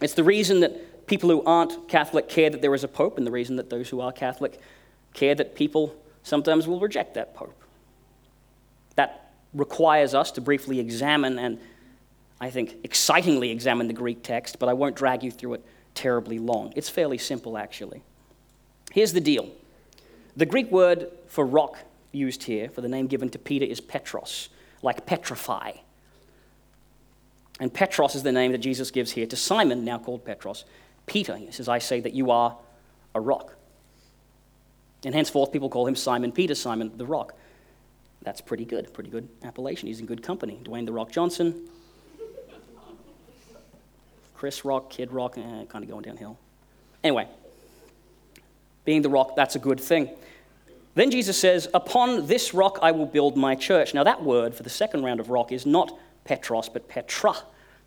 It's 0.00 0.14
the 0.14 0.24
reason 0.24 0.60
that 0.60 1.06
people 1.08 1.28
who 1.30 1.42
aren't 1.42 1.88
Catholic 1.88 2.28
care 2.28 2.50
that 2.50 2.62
there 2.62 2.74
is 2.74 2.84
a 2.84 2.88
pope, 2.88 3.18
and 3.18 3.26
the 3.26 3.32
reason 3.32 3.56
that 3.56 3.70
those 3.70 3.88
who 3.88 4.00
are 4.00 4.12
Catholic 4.12 4.60
care 5.14 5.34
that 5.34 5.56
people 5.56 5.94
sometimes 6.22 6.68
will 6.68 6.78
reject 6.78 7.14
that 7.14 7.34
pope. 7.34 7.60
That 8.94 9.32
requires 9.54 10.14
us 10.14 10.30
to 10.32 10.40
briefly 10.40 10.78
examine 10.78 11.38
and, 11.38 11.58
I 12.40 12.50
think, 12.50 12.76
excitingly 12.84 13.50
examine 13.50 13.88
the 13.88 13.94
Greek 13.94 14.22
text, 14.22 14.58
but 14.58 14.68
I 14.68 14.74
won't 14.74 14.94
drag 14.94 15.24
you 15.24 15.32
through 15.32 15.54
it 15.54 15.64
terribly 15.94 16.38
long. 16.38 16.72
It's 16.76 16.88
fairly 16.88 17.18
simple, 17.18 17.58
actually. 17.58 18.02
Here's 18.92 19.12
the 19.12 19.20
deal 19.20 19.50
the 20.36 20.46
Greek 20.46 20.70
word 20.70 21.10
for 21.26 21.44
rock 21.44 21.78
used 22.12 22.44
here, 22.44 22.68
for 22.68 22.80
the 22.80 22.88
name 22.88 23.06
given 23.06 23.28
to 23.30 23.38
Peter, 23.38 23.64
is 23.64 23.80
Petros, 23.80 24.48
like 24.82 25.06
petrify. 25.06 25.72
And 27.60 27.72
Petros 27.72 28.14
is 28.14 28.22
the 28.22 28.32
name 28.32 28.52
that 28.52 28.58
Jesus 28.58 28.90
gives 28.90 29.12
here 29.12 29.26
to 29.26 29.36
Simon, 29.36 29.84
now 29.84 29.98
called 29.98 30.24
Petros. 30.24 30.64
Peter, 31.06 31.36
he 31.36 31.50
says, 31.50 31.68
I 31.68 31.78
say 31.78 32.00
that 32.00 32.14
you 32.14 32.30
are 32.30 32.56
a 33.14 33.20
rock. 33.20 33.54
And 35.04 35.14
henceforth, 35.14 35.52
people 35.52 35.68
call 35.68 35.86
him 35.86 35.96
Simon 35.96 36.32
Peter, 36.32 36.54
Simon 36.54 36.92
the 36.96 37.06
Rock. 37.06 37.34
That's 38.22 38.40
pretty 38.40 38.64
good, 38.64 38.92
pretty 38.92 39.10
good 39.10 39.28
appellation. 39.44 39.86
He's 39.86 40.00
in 40.00 40.06
good 40.06 40.22
company. 40.22 40.60
Dwayne 40.64 40.86
the 40.86 40.92
Rock 40.92 41.12
Johnson, 41.12 41.68
Chris 44.34 44.64
Rock, 44.64 44.90
Kid 44.90 45.12
Rock, 45.12 45.36
eh, 45.36 45.64
kind 45.68 45.84
of 45.84 45.90
going 45.90 46.02
downhill. 46.02 46.38
Anyway, 47.02 47.28
being 48.84 49.02
the 49.02 49.08
rock, 49.08 49.36
that's 49.36 49.56
a 49.56 49.58
good 49.58 49.80
thing. 49.80 50.10
Then 50.98 51.12
Jesus 51.12 51.38
says, 51.38 51.68
Upon 51.74 52.26
this 52.26 52.52
rock 52.52 52.80
I 52.82 52.90
will 52.90 53.06
build 53.06 53.36
my 53.36 53.54
church. 53.54 53.94
Now, 53.94 54.02
that 54.02 54.24
word 54.24 54.52
for 54.52 54.64
the 54.64 54.70
second 54.70 55.04
round 55.04 55.20
of 55.20 55.30
rock 55.30 55.52
is 55.52 55.64
not 55.64 55.96
Petros, 56.24 56.68
but 56.68 56.88
Petra. 56.88 57.34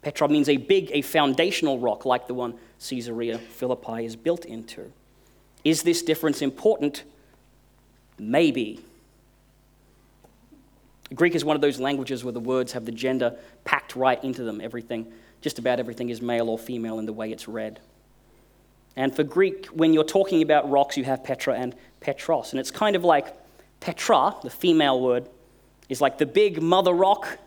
Petra 0.01 0.30
means 0.30 0.48
a 0.48 0.56
big, 0.56 0.89
a 0.94 1.01
foundational 1.01 1.77
rock 1.77 2.06
like 2.06 2.27
the 2.27 2.34
one 2.34 2.53
Caesarea 2.80 3.38
Philippi 3.38 4.06
is 4.06 4.15
built 4.15 4.46
into. 4.46 4.94
Is 5.65 5.84
this 5.84 6.01
difference 6.01 6.41
important? 6.41 7.03
Maybe. 8.18 8.80
Greek 11.13 11.36
is 11.36 11.44
one 11.44 11.58
of 11.58 11.62
those 11.62 11.82
languages 11.82 12.24
where 12.24 12.32
the 12.32 12.39
words 12.39 12.72
have 12.72 12.86
the 12.86 12.94
gender 12.94 13.36
packed 13.65 13.98
right 13.98 14.24
into 14.24 14.46
them. 14.46 14.62
Everything, 14.62 15.12
just 15.41 15.60
about 15.60 15.82
everything, 15.82 16.12
is 16.12 16.22
male 16.22 16.48
or 16.48 16.58
female 16.58 16.98
in 16.98 17.06
the 17.06 17.12
way 17.12 17.30
it's 17.30 17.50
read. 17.50 17.82
And 18.95 19.15
for 19.15 19.24
Greek, 19.24 19.67
when 19.67 19.93
you're 19.93 20.03
talking 20.03 20.41
about 20.41 20.69
rocks, 20.69 20.98
you 20.98 21.03
have 21.05 21.24
Petra 21.24 21.55
and 21.55 21.75
Petros. 22.01 22.51
And 22.51 22.60
it's 22.60 22.71
kind 22.71 22.95
of 22.95 23.03
like 23.03 23.33
Petra, 23.79 24.36
the 24.43 24.50
female 24.50 25.00
word, 25.00 25.29
is 25.89 26.01
like 26.01 26.17
the 26.17 26.25
big 26.25 26.62
mother 26.62 26.93
rock, 26.93 27.38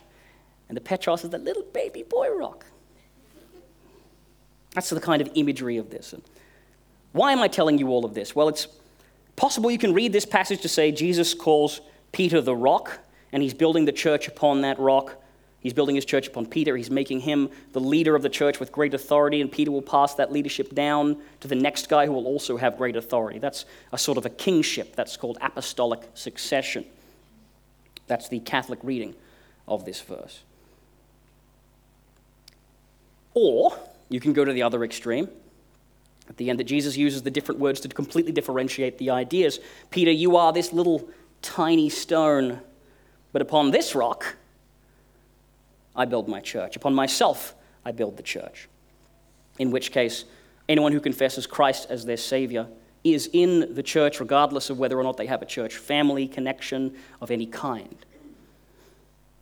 and 0.68 0.76
the 0.76 0.80
Petros 0.80 1.24
is 1.24 1.30
the 1.30 1.38
little 1.38 1.62
baby 1.62 2.02
boy 2.02 2.28
rock. 2.30 2.64
That's 4.72 4.90
the 4.90 5.00
kind 5.00 5.22
of 5.22 5.30
imagery 5.34 5.76
of 5.76 5.90
this. 5.90 6.12
And 6.12 6.22
why 7.12 7.32
am 7.32 7.40
I 7.40 7.48
telling 7.48 7.78
you 7.78 7.88
all 7.88 8.04
of 8.04 8.14
this? 8.14 8.34
Well, 8.34 8.48
it's 8.48 8.66
possible 9.36 9.70
you 9.70 9.78
can 9.78 9.94
read 9.94 10.12
this 10.12 10.26
passage 10.26 10.62
to 10.62 10.68
say 10.68 10.90
Jesus 10.90 11.34
calls 11.34 11.80
Peter 12.12 12.40
the 12.40 12.56
rock, 12.56 12.98
and 13.32 13.42
he's 13.42 13.54
building 13.54 13.84
the 13.84 13.92
church 13.92 14.28
upon 14.28 14.62
that 14.62 14.78
rock. 14.78 15.22
He's 15.64 15.72
building 15.72 15.94
his 15.94 16.04
church 16.04 16.28
upon 16.28 16.44
Peter. 16.44 16.76
He's 16.76 16.90
making 16.90 17.20
him 17.20 17.48
the 17.72 17.80
leader 17.80 18.14
of 18.14 18.20
the 18.20 18.28
church 18.28 18.60
with 18.60 18.70
great 18.70 18.92
authority, 18.92 19.40
and 19.40 19.50
Peter 19.50 19.70
will 19.70 19.80
pass 19.80 20.14
that 20.16 20.30
leadership 20.30 20.74
down 20.74 21.16
to 21.40 21.48
the 21.48 21.54
next 21.54 21.88
guy 21.88 22.04
who 22.04 22.12
will 22.12 22.26
also 22.26 22.58
have 22.58 22.76
great 22.76 22.96
authority. 22.96 23.38
That's 23.38 23.64
a 23.90 23.96
sort 23.96 24.18
of 24.18 24.26
a 24.26 24.28
kingship. 24.30 24.94
That's 24.94 25.16
called 25.16 25.38
apostolic 25.40 26.02
succession. 26.12 26.84
That's 28.06 28.28
the 28.28 28.40
Catholic 28.40 28.78
reading 28.82 29.14
of 29.66 29.86
this 29.86 30.02
verse. 30.02 30.42
Or 33.32 33.74
you 34.10 34.20
can 34.20 34.34
go 34.34 34.44
to 34.44 34.52
the 34.52 34.62
other 34.62 34.84
extreme 34.84 35.30
at 36.28 36.36
the 36.36 36.50
end 36.50 36.60
that 36.60 36.64
Jesus 36.64 36.94
uses 36.94 37.22
the 37.22 37.30
different 37.30 37.58
words 37.58 37.80
to 37.80 37.88
completely 37.88 38.32
differentiate 38.32 38.98
the 38.98 39.08
ideas. 39.08 39.60
Peter, 39.90 40.10
you 40.10 40.36
are 40.36 40.52
this 40.52 40.74
little 40.74 41.08
tiny 41.40 41.88
stone, 41.88 42.60
but 43.32 43.40
upon 43.40 43.70
this 43.70 43.94
rock 43.94 44.36
I 45.96 46.04
build 46.04 46.28
my 46.28 46.40
church. 46.40 46.76
Upon 46.76 46.94
myself 46.94 47.54
I 47.84 47.92
build 47.92 48.16
the 48.16 48.22
church. 48.22 48.68
In 49.58 49.70
which 49.70 49.92
case, 49.92 50.24
anyone 50.68 50.92
who 50.92 51.00
confesses 51.00 51.46
Christ 51.46 51.86
as 51.90 52.04
their 52.04 52.16
Savior 52.16 52.66
is 53.04 53.28
in 53.32 53.74
the 53.74 53.82
church, 53.82 54.18
regardless 54.18 54.70
of 54.70 54.78
whether 54.78 54.98
or 54.98 55.02
not 55.02 55.16
they 55.16 55.26
have 55.26 55.42
a 55.42 55.46
church 55.46 55.76
family 55.76 56.26
connection 56.26 56.94
of 57.20 57.30
any 57.30 57.46
kind. 57.46 57.96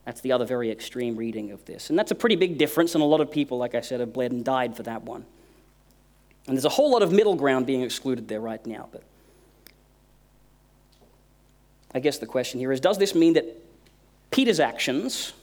That's 0.05 0.21
the 0.21 0.33
other 0.33 0.45
very 0.45 0.71
extreme 0.71 1.17
reading 1.17 1.53
of 1.53 1.65
this. 1.65 1.89
And 1.89 1.99
that's 1.99 2.11
a 2.11 2.17
pretty 2.17 2.35
big 2.35 2.59
difference, 2.59 2.95
and 2.95 3.03
a 3.03 3.07
lot 3.07 3.21
of 3.21 3.31
people, 3.31 3.59
like 3.59 3.77
I 3.77 3.81
said, 3.81 4.01
have 4.01 4.13
bled 4.13 4.33
and 4.33 4.45
died 4.45 4.77
for 4.77 4.83
that 4.83 5.05
one. 5.05 5.25
And 6.49 6.57
there's 6.57 6.65
a 6.65 6.71
whole 6.71 6.91
lot 6.91 7.03
of 7.03 7.13
middle 7.13 7.37
ground 7.37 7.67
being 7.67 7.83
excluded 7.83 8.27
there 8.27 8.41
right 8.41 8.65
now. 8.67 8.89
But 8.91 9.05
I 11.95 12.01
guess 12.01 12.19
the 12.19 12.27
question 12.27 12.59
here 12.59 12.73
is 12.73 12.81
does 12.81 12.99
this 12.99 13.15
mean 13.15 13.35
that 13.35 13.45
Peter's 14.33 14.59
actions, 14.59 15.35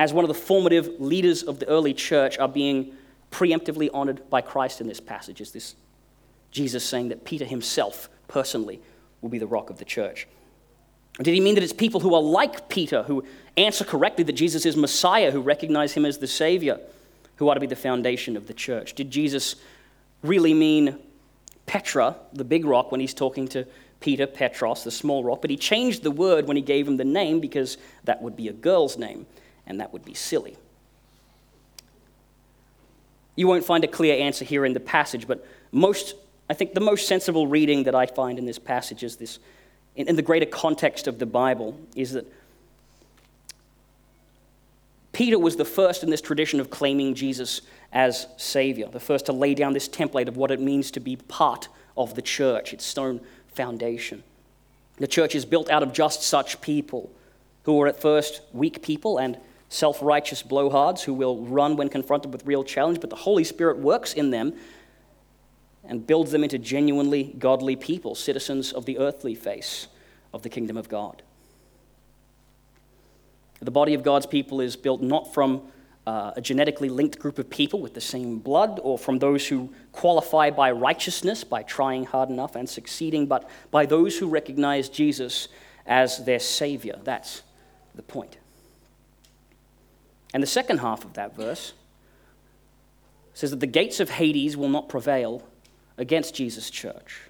as 0.00 0.12
one 0.12 0.24
of 0.24 0.28
the 0.28 0.34
formative 0.34 0.88
leaders 0.98 1.42
of 1.42 1.60
the 1.60 1.68
early 1.68 1.94
church, 1.94 2.38
are 2.38 2.48
being 2.48 2.92
preemptively 3.30 3.88
honored 3.94 4.28
by 4.30 4.40
Christ 4.40 4.80
in 4.80 4.88
this 4.88 4.98
passage? 4.98 5.40
Is 5.40 5.52
this 5.52 5.76
Jesus 6.50 6.84
saying 6.84 7.10
that 7.10 7.24
Peter 7.24 7.44
himself, 7.44 8.08
personally, 8.26 8.80
will 9.20 9.28
be 9.28 9.38
the 9.38 9.46
rock 9.46 9.70
of 9.70 9.78
the 9.78 9.84
church? 9.84 10.26
Did 11.22 11.34
he 11.34 11.40
mean 11.40 11.54
that 11.54 11.62
it's 11.62 11.72
people 11.72 12.00
who 12.00 12.14
are 12.14 12.22
like 12.22 12.68
Peter, 12.68 13.02
who 13.04 13.24
answer 13.56 13.84
correctly 13.84 14.24
that 14.24 14.32
Jesus 14.32 14.66
is 14.66 14.74
Messiah, 14.74 15.30
who 15.30 15.40
recognize 15.40 15.92
him 15.92 16.04
as 16.04 16.18
the 16.18 16.26
Savior? 16.26 16.80
who 17.40 17.48
ought 17.48 17.54
to 17.54 17.60
be 17.60 17.66
the 17.66 17.74
foundation 17.74 18.36
of 18.36 18.46
the 18.46 18.52
church. 18.52 18.92
Did 18.92 19.10
Jesus 19.10 19.56
really 20.22 20.52
mean 20.52 20.98
Petra, 21.64 22.14
the 22.34 22.44
big 22.44 22.66
rock, 22.66 22.92
when 22.92 23.00
he's 23.00 23.14
talking 23.14 23.48
to 23.48 23.66
Peter, 24.00 24.26
Petros, 24.26 24.84
the 24.84 24.90
small 24.90 25.24
rock? 25.24 25.40
But 25.40 25.48
he 25.48 25.56
changed 25.56 26.02
the 26.02 26.10
word 26.10 26.46
when 26.46 26.58
he 26.58 26.62
gave 26.62 26.86
him 26.86 26.98
the 26.98 27.04
name 27.04 27.40
because 27.40 27.78
that 28.04 28.20
would 28.20 28.36
be 28.36 28.48
a 28.48 28.52
girl's 28.52 28.98
name, 28.98 29.24
and 29.70 29.80
that 29.80 29.92
would 29.92 30.04
be 30.04 30.14
silly. 30.14 30.56
You 33.36 33.46
won't 33.46 33.64
find 33.64 33.84
a 33.84 33.88
clear 33.88 34.20
answer 34.20 34.44
here 34.44 34.66
in 34.66 34.74
the 34.74 34.80
passage, 34.80 35.26
but 35.26 35.46
most, 35.72 36.14
I 36.50 36.54
think 36.54 36.74
the 36.74 36.80
most 36.80 37.06
sensible 37.06 37.46
reading 37.46 37.84
that 37.84 37.94
I 37.94 38.04
find 38.04 38.38
in 38.38 38.44
this 38.44 38.58
passage 38.58 39.02
is 39.02 39.16
this, 39.16 39.38
in, 39.96 40.08
in 40.08 40.16
the 40.16 40.22
greater 40.22 40.44
context 40.44 41.06
of 41.06 41.18
the 41.18 41.24
Bible, 41.24 41.78
is 41.94 42.12
that 42.12 42.30
Peter 45.12 45.38
was 45.38 45.56
the 45.56 45.64
first 45.64 46.02
in 46.02 46.10
this 46.10 46.20
tradition 46.20 46.60
of 46.60 46.70
claiming 46.70 47.14
Jesus 47.14 47.62
as 47.92 48.26
Savior, 48.36 48.88
the 48.88 49.00
first 49.00 49.26
to 49.26 49.32
lay 49.32 49.54
down 49.54 49.72
this 49.72 49.88
template 49.88 50.28
of 50.28 50.36
what 50.36 50.50
it 50.50 50.60
means 50.60 50.90
to 50.90 51.00
be 51.00 51.16
part 51.16 51.68
of 51.96 52.14
the 52.16 52.22
church, 52.22 52.72
its 52.72 52.84
stone 52.84 53.20
foundation. 53.54 54.22
The 54.98 55.06
church 55.06 55.34
is 55.34 55.44
built 55.44 55.70
out 55.70 55.82
of 55.82 55.92
just 55.92 56.22
such 56.22 56.60
people 56.60 57.10
who 57.64 57.76
were 57.76 57.86
at 57.86 58.00
first 58.00 58.40
weak 58.52 58.82
people 58.82 59.18
and 59.18 59.38
self 59.70 60.02
righteous 60.02 60.42
blowhards 60.42 61.02
who 61.02 61.14
will 61.14 61.46
run 61.46 61.76
when 61.76 61.88
confronted 61.88 62.32
with 62.32 62.44
real 62.44 62.62
challenge, 62.62 63.00
but 63.00 63.08
the 63.08 63.16
Holy 63.16 63.44
Spirit 63.44 63.78
works 63.78 64.12
in 64.12 64.30
them 64.30 64.52
and 65.84 66.06
builds 66.06 66.32
them 66.32 66.44
into 66.44 66.58
genuinely 66.58 67.34
godly 67.38 67.76
people, 67.76 68.14
citizens 68.14 68.72
of 68.72 68.84
the 68.84 68.98
earthly 68.98 69.34
face 69.34 69.86
of 70.34 70.42
the 70.42 70.50
kingdom 70.50 70.76
of 70.76 70.88
God. 70.88 71.22
The 73.62 73.70
body 73.70 73.94
of 73.94 74.02
God's 74.02 74.26
people 74.26 74.60
is 74.60 74.76
built 74.76 75.00
not 75.00 75.32
from 75.32 75.62
uh, 76.06 76.32
a 76.34 76.40
genetically 76.40 76.88
linked 76.88 77.18
group 77.18 77.38
of 77.38 77.48
people 77.48 77.80
with 77.80 77.94
the 77.94 78.00
same 78.00 78.38
blood 78.38 78.80
or 78.82 78.98
from 78.98 79.18
those 79.18 79.46
who 79.46 79.72
qualify 79.92 80.50
by 80.50 80.72
righteousness, 80.72 81.44
by 81.44 81.62
trying 81.62 82.04
hard 82.04 82.28
enough 82.28 82.56
and 82.56 82.68
succeeding, 82.68 83.26
but 83.26 83.48
by 83.70 83.86
those 83.86 84.18
who 84.18 84.28
recognize 84.28 84.88
Jesus 84.88 85.48
as 85.86 86.24
their 86.24 86.40
Savior. 86.40 86.98
That's 87.04 87.42
the 87.94 88.02
point. 88.02 88.39
And 90.32 90.42
the 90.42 90.46
second 90.46 90.78
half 90.78 91.04
of 91.04 91.14
that 91.14 91.36
verse 91.36 91.72
says 93.34 93.50
that 93.50 93.60
the 93.60 93.66
gates 93.66 94.00
of 94.00 94.10
Hades 94.10 94.56
will 94.56 94.68
not 94.68 94.88
prevail 94.88 95.46
against 95.98 96.34
Jesus' 96.34 96.70
church. 96.70 97.20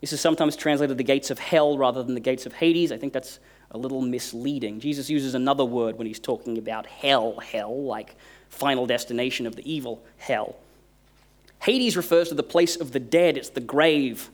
This 0.00 0.12
is 0.12 0.20
sometimes 0.20 0.56
translated 0.56 0.98
the 0.98 1.04
gates 1.04 1.30
of 1.30 1.38
hell 1.38 1.78
rather 1.78 2.02
than 2.02 2.14
the 2.14 2.20
gates 2.20 2.44
of 2.44 2.52
Hades. 2.52 2.92
I 2.92 2.98
think 2.98 3.12
that's 3.12 3.38
a 3.70 3.78
little 3.78 4.02
misleading. 4.02 4.80
Jesus 4.80 5.08
uses 5.08 5.34
another 5.34 5.64
word 5.64 5.96
when 5.96 6.06
he's 6.06 6.20
talking 6.20 6.58
about 6.58 6.86
hell, 6.86 7.38
hell, 7.40 7.82
like 7.82 8.14
final 8.50 8.86
destination 8.86 9.46
of 9.46 9.56
the 9.56 9.72
evil 9.72 10.04
hell. 10.18 10.56
Hades 11.62 11.96
refers 11.96 12.28
to 12.28 12.34
the 12.34 12.42
place 12.42 12.76
of 12.76 12.92
the 12.92 13.00
dead, 13.00 13.38
it's 13.38 13.48
the 13.48 13.60
grave, 13.60 14.28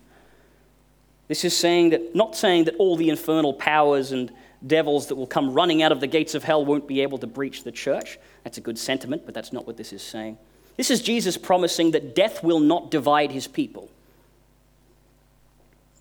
This 1.28 1.44
is 1.44 1.56
saying 1.56 1.90
that, 1.90 2.16
not 2.16 2.34
saying 2.34 2.64
that 2.64 2.74
all 2.76 2.96
the 2.96 3.08
infernal 3.08 3.54
powers 3.54 4.10
and 4.10 4.32
devils 4.66 5.06
that 5.08 5.14
will 5.14 5.26
come 5.26 5.52
running 5.52 5.82
out 5.82 5.92
of 5.92 6.00
the 6.00 6.06
gates 6.06 6.34
of 6.34 6.44
hell 6.44 6.64
won't 6.64 6.86
be 6.86 7.00
able 7.00 7.18
to 7.18 7.26
breach 7.26 7.64
the 7.64 7.72
church. 7.72 8.18
That's 8.44 8.58
a 8.58 8.60
good 8.60 8.78
sentiment, 8.78 9.22
but 9.24 9.34
that's 9.34 9.52
not 9.52 9.66
what 9.66 9.76
this 9.76 9.92
is 9.92 10.02
saying. 10.02 10.38
This 10.76 10.90
is 10.90 11.02
Jesus 11.02 11.36
promising 11.36 11.92
that 11.92 12.14
death 12.14 12.42
will 12.42 12.60
not 12.60 12.90
divide 12.90 13.32
his 13.32 13.46
people. 13.46 13.90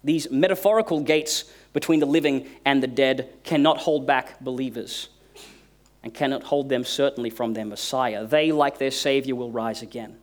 These 0.03 0.31
metaphorical 0.31 1.01
gates 1.01 1.45
between 1.73 1.99
the 1.99 2.05
living 2.05 2.47
and 2.65 2.81
the 2.81 2.87
dead 2.87 3.29
cannot 3.43 3.79
hold 3.79 4.07
back 4.07 4.39
believers 4.39 5.09
and 6.03 6.13
cannot 6.13 6.43
hold 6.43 6.69
them 6.69 6.85
certainly 6.85 7.29
from 7.29 7.53
their 7.53 7.65
Messiah. 7.65 8.25
They, 8.25 8.51
like 8.51 8.77
their 8.77 8.91
Savior, 8.91 9.35
will 9.35 9.51
rise 9.51 9.81
again. 9.81 10.17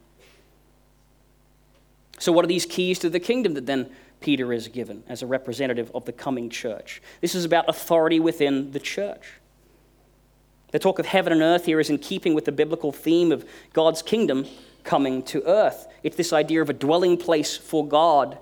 So, 2.18 2.32
what 2.32 2.44
are 2.44 2.48
these 2.48 2.64
keys 2.64 2.98
to 3.00 3.10
the 3.10 3.20
kingdom 3.20 3.54
that 3.54 3.66
then 3.66 3.90
Peter 4.26 4.52
is 4.52 4.66
given 4.66 5.04
as 5.06 5.22
a 5.22 5.26
representative 5.26 5.88
of 5.94 6.04
the 6.04 6.12
coming 6.12 6.50
church? 6.50 7.00
This 7.20 7.36
is 7.36 7.44
about 7.44 7.68
authority 7.68 8.18
within 8.18 8.72
the 8.72 8.80
church. 8.80 9.34
The 10.72 10.80
talk 10.80 10.98
of 10.98 11.06
heaven 11.06 11.32
and 11.32 11.42
earth 11.42 11.64
here 11.64 11.78
is 11.78 11.90
in 11.90 11.98
keeping 11.98 12.34
with 12.34 12.44
the 12.44 12.50
biblical 12.50 12.90
theme 12.90 13.30
of 13.30 13.48
God's 13.72 14.02
kingdom 14.02 14.44
coming 14.82 15.22
to 15.26 15.44
earth. 15.46 15.86
It's 16.02 16.16
this 16.16 16.32
idea 16.32 16.60
of 16.60 16.68
a 16.68 16.72
dwelling 16.72 17.16
place 17.16 17.56
for 17.56 17.86
God 17.86 18.36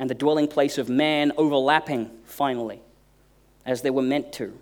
and 0.00 0.10
the 0.10 0.16
dwelling 0.16 0.48
place 0.48 0.78
of 0.78 0.88
man 0.88 1.30
overlapping 1.36 2.10
finally, 2.24 2.80
as 3.64 3.82
they 3.82 3.90
were 3.90 4.02
meant 4.02 4.32
to, 4.32 4.58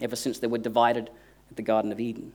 ever 0.00 0.14
since 0.14 0.38
they 0.38 0.46
were 0.46 0.58
divided 0.58 1.10
at 1.50 1.56
the 1.56 1.62
Garden 1.62 1.90
of 1.90 1.98
Eden. 1.98 2.32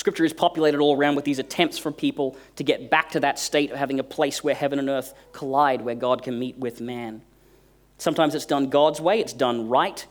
Scripture 0.00 0.24
is 0.24 0.32
populated 0.32 0.80
all 0.80 0.96
around 0.96 1.14
with 1.14 1.26
these 1.26 1.38
attempts 1.38 1.76
for 1.76 1.92
people 1.92 2.34
to 2.56 2.64
get 2.64 2.88
back 2.88 3.10
to 3.10 3.20
that 3.20 3.38
state 3.38 3.70
of 3.70 3.76
having 3.76 4.00
a 4.00 4.02
place 4.02 4.42
where 4.42 4.54
heaven 4.54 4.78
and 4.78 4.88
earth 4.88 5.12
collide, 5.32 5.82
where 5.82 5.94
God 5.94 6.22
can 6.22 6.38
meet 6.38 6.56
with 6.56 6.80
man. 6.80 7.20
Sometimes 7.98 8.34
it's 8.34 8.46
done 8.46 8.70
God's 8.70 8.98
way, 8.98 9.20
it's 9.20 9.34
done 9.34 9.68
right. 9.68 10.06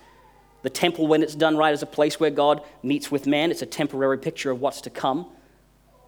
The 0.61 0.69
temple, 0.69 1.07
when 1.07 1.23
it's 1.23 1.33
done 1.33 1.57
right, 1.57 1.73
is 1.73 1.81
a 1.81 1.87
place 1.87 2.19
where 2.19 2.29
God 2.29 2.61
meets 2.83 3.09
with 3.09 3.25
man. 3.25 3.49
It's 3.49 3.63
a 3.63 3.65
temporary 3.65 4.19
picture 4.19 4.51
of 4.51 4.61
what's 4.61 4.81
to 4.81 4.91
come, 4.91 5.25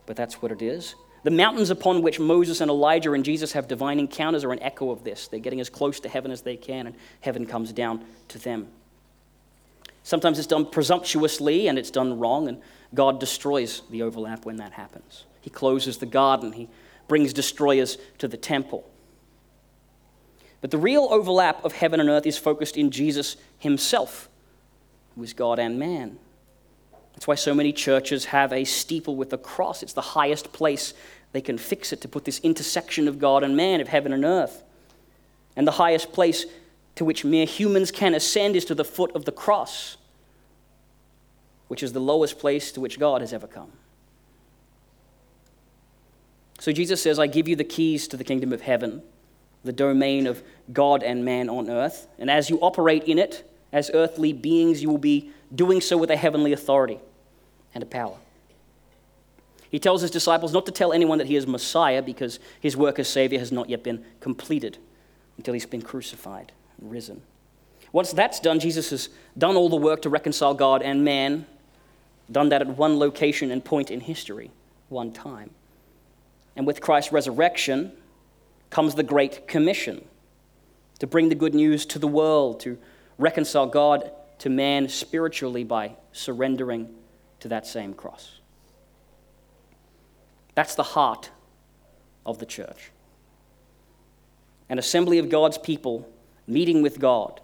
but 0.05 0.15
that's 0.15 0.43
what 0.43 0.51
it 0.51 0.61
is. 0.61 0.93
The 1.23 1.31
mountains 1.31 1.71
upon 1.71 2.03
which 2.03 2.19
Moses 2.19 2.61
and 2.61 2.69
Elijah 2.69 3.13
and 3.13 3.25
Jesus 3.25 3.53
have 3.53 3.67
divine 3.67 3.97
encounters 3.97 4.43
are 4.43 4.51
an 4.51 4.61
echo 4.61 4.91
of 4.91 5.03
this. 5.03 5.27
They're 5.27 5.39
getting 5.39 5.59
as 5.59 5.71
close 5.71 5.99
to 6.01 6.07
heaven 6.07 6.29
as 6.29 6.43
they 6.43 6.55
can, 6.55 6.85
and 6.85 6.95
heaven 7.21 7.47
comes 7.47 7.73
down 7.73 8.05
to 8.27 8.37
them. 8.37 8.67
Sometimes 10.03 10.39
it's 10.39 10.47
done 10.47 10.65
presumptuously 10.65 11.67
and 11.67 11.77
it's 11.77 11.91
done 11.91 12.19
wrong, 12.19 12.47
and 12.47 12.61
God 12.93 13.19
destroys 13.19 13.83
the 13.89 14.01
overlap 14.01 14.45
when 14.45 14.57
that 14.57 14.73
happens. 14.73 15.25
He 15.41 15.49
closes 15.49 15.97
the 15.97 16.05
garden, 16.05 16.53
He 16.53 16.69
brings 17.07 17.33
destroyers 17.33 17.97
to 18.19 18.27
the 18.27 18.37
temple. 18.37 18.89
But 20.61 20.71
the 20.71 20.77
real 20.77 21.07
overlap 21.09 21.65
of 21.65 21.73
heaven 21.73 21.99
and 21.99 22.09
earth 22.09 22.27
is 22.27 22.37
focused 22.37 22.77
in 22.77 22.91
Jesus 22.91 23.35
Himself, 23.57 24.29
who 25.15 25.23
is 25.23 25.33
God 25.33 25.59
and 25.59 25.79
man. 25.79 26.17
That's 27.13 27.27
why 27.27 27.35
so 27.35 27.53
many 27.53 27.73
churches 27.73 28.25
have 28.25 28.53
a 28.53 28.63
steeple 28.63 29.15
with 29.15 29.33
a 29.33 29.37
cross. 29.37 29.83
It's 29.83 29.93
the 29.93 30.01
highest 30.01 30.53
place 30.53 30.93
they 31.33 31.41
can 31.41 31.57
fix 31.57 31.93
it 31.93 32.01
to 32.01 32.07
put 32.07 32.25
this 32.25 32.39
intersection 32.39 33.07
of 33.07 33.19
God 33.19 33.43
and 33.43 33.55
man, 33.55 33.81
of 33.81 33.87
heaven 33.87 34.13
and 34.13 34.23
earth. 34.25 34.63
And 35.55 35.67
the 35.67 35.71
highest 35.71 36.13
place 36.13 36.45
to 37.01 37.05
which 37.05 37.25
mere 37.25 37.47
humans 37.47 37.89
can 37.89 38.13
ascend 38.13 38.55
is 38.55 38.63
to 38.63 38.75
the 38.75 38.85
foot 38.85 39.11
of 39.15 39.25
the 39.25 39.31
cross, 39.31 39.97
which 41.67 41.81
is 41.81 41.93
the 41.93 41.99
lowest 41.99 42.37
place 42.37 42.71
to 42.71 42.79
which 42.79 42.99
God 42.99 43.21
has 43.21 43.33
ever 43.33 43.47
come. 43.47 43.71
So 46.59 46.71
Jesus 46.71 47.01
says, 47.01 47.17
I 47.17 47.25
give 47.25 47.47
you 47.47 47.55
the 47.55 47.63
keys 47.63 48.07
to 48.09 48.17
the 48.17 48.23
kingdom 48.23 48.53
of 48.53 48.61
heaven, 48.61 49.01
the 49.63 49.73
domain 49.73 50.27
of 50.27 50.43
God 50.71 51.01
and 51.01 51.25
man 51.25 51.49
on 51.49 51.71
earth. 51.71 52.07
And 52.19 52.29
as 52.29 52.51
you 52.51 52.59
operate 52.61 53.05
in 53.05 53.17
it, 53.17 53.49
as 53.73 53.89
earthly 53.95 54.31
beings, 54.31 54.83
you 54.83 54.89
will 54.91 54.99
be 54.99 55.31
doing 55.55 55.81
so 55.81 55.97
with 55.97 56.11
a 56.11 56.15
heavenly 56.15 56.53
authority 56.53 56.99
and 57.73 57.81
a 57.81 57.87
power. 57.87 58.17
He 59.71 59.79
tells 59.79 60.03
his 60.03 60.11
disciples 60.11 60.53
not 60.53 60.67
to 60.67 60.71
tell 60.71 60.93
anyone 60.93 61.17
that 61.17 61.25
he 61.25 61.35
is 61.35 61.47
Messiah 61.47 62.03
because 62.03 62.37
his 62.59 62.77
work 62.77 62.99
as 62.99 63.09
Savior 63.09 63.39
has 63.39 63.51
not 63.51 63.71
yet 63.71 63.83
been 63.83 64.05
completed 64.19 64.77
until 65.37 65.55
he's 65.55 65.65
been 65.65 65.81
crucified 65.81 66.51
risen. 66.81 67.21
Once 67.93 68.11
that's 68.11 68.39
done, 68.39 68.59
Jesus 68.59 68.89
has 68.89 69.09
done 69.37 69.55
all 69.55 69.69
the 69.69 69.75
work 69.75 70.01
to 70.03 70.09
reconcile 70.09 70.53
God 70.53 70.81
and 70.81 71.03
man, 71.03 71.45
done 72.31 72.49
that 72.49 72.61
at 72.61 72.67
one 72.67 72.99
location 72.99 73.51
and 73.51 73.63
point 73.63 73.91
in 73.91 73.99
history, 73.99 74.51
one 74.89 75.11
time. 75.11 75.51
And 76.55 76.65
with 76.65 76.81
Christ's 76.81 77.11
resurrection 77.11 77.91
comes 78.69 78.95
the 78.95 79.03
Great 79.03 79.47
Commission 79.47 80.05
to 80.99 81.07
bring 81.07 81.29
the 81.29 81.35
good 81.35 81.53
news 81.53 81.85
to 81.87 81.99
the 81.99 82.07
world, 82.07 82.59
to 82.61 82.77
reconcile 83.17 83.67
God 83.67 84.11
to 84.39 84.49
man 84.49 84.87
spiritually 84.87 85.63
by 85.63 85.95
surrendering 86.13 86.89
to 87.41 87.47
that 87.49 87.67
same 87.67 87.93
cross. 87.93 88.39
That's 90.55 90.75
the 90.75 90.83
heart 90.83 91.29
of 92.25 92.39
the 92.39 92.45
church. 92.45 92.91
An 94.69 94.79
assembly 94.79 95.17
of 95.17 95.29
God's 95.29 95.57
people 95.57 96.07
meeting 96.47 96.81
with 96.81 96.99
God, 96.99 97.39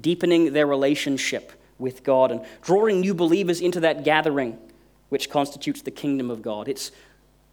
deepening 0.00 0.52
their 0.52 0.66
relationship 0.66 1.52
with 1.78 2.02
God, 2.02 2.30
and 2.30 2.44
drawing 2.62 3.00
new 3.00 3.14
believers 3.14 3.60
into 3.60 3.80
that 3.80 4.04
gathering 4.04 4.58
which 5.08 5.30
constitutes 5.30 5.82
the 5.82 5.90
kingdom 5.90 6.30
of 6.30 6.42
God. 6.42 6.68
It's 6.68 6.90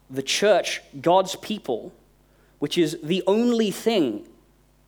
the 0.10 0.24
church, 0.24 0.82
God's 1.02 1.36
people, 1.36 1.94
which 2.60 2.78
is 2.78 2.98
the 3.04 3.24
only 3.28 3.72
thing 3.72 4.28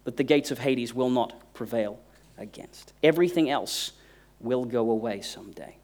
that 0.03 0.17
the 0.17 0.23
gates 0.23 0.51
of 0.51 0.59
Hades 0.59 0.93
will 0.93 1.09
not 1.09 1.53
prevail 1.53 1.99
against. 2.37 2.93
Everything 3.03 3.49
else 3.49 3.91
will 4.39 4.65
go 4.65 4.89
away 4.91 5.21
someday. 5.21 5.75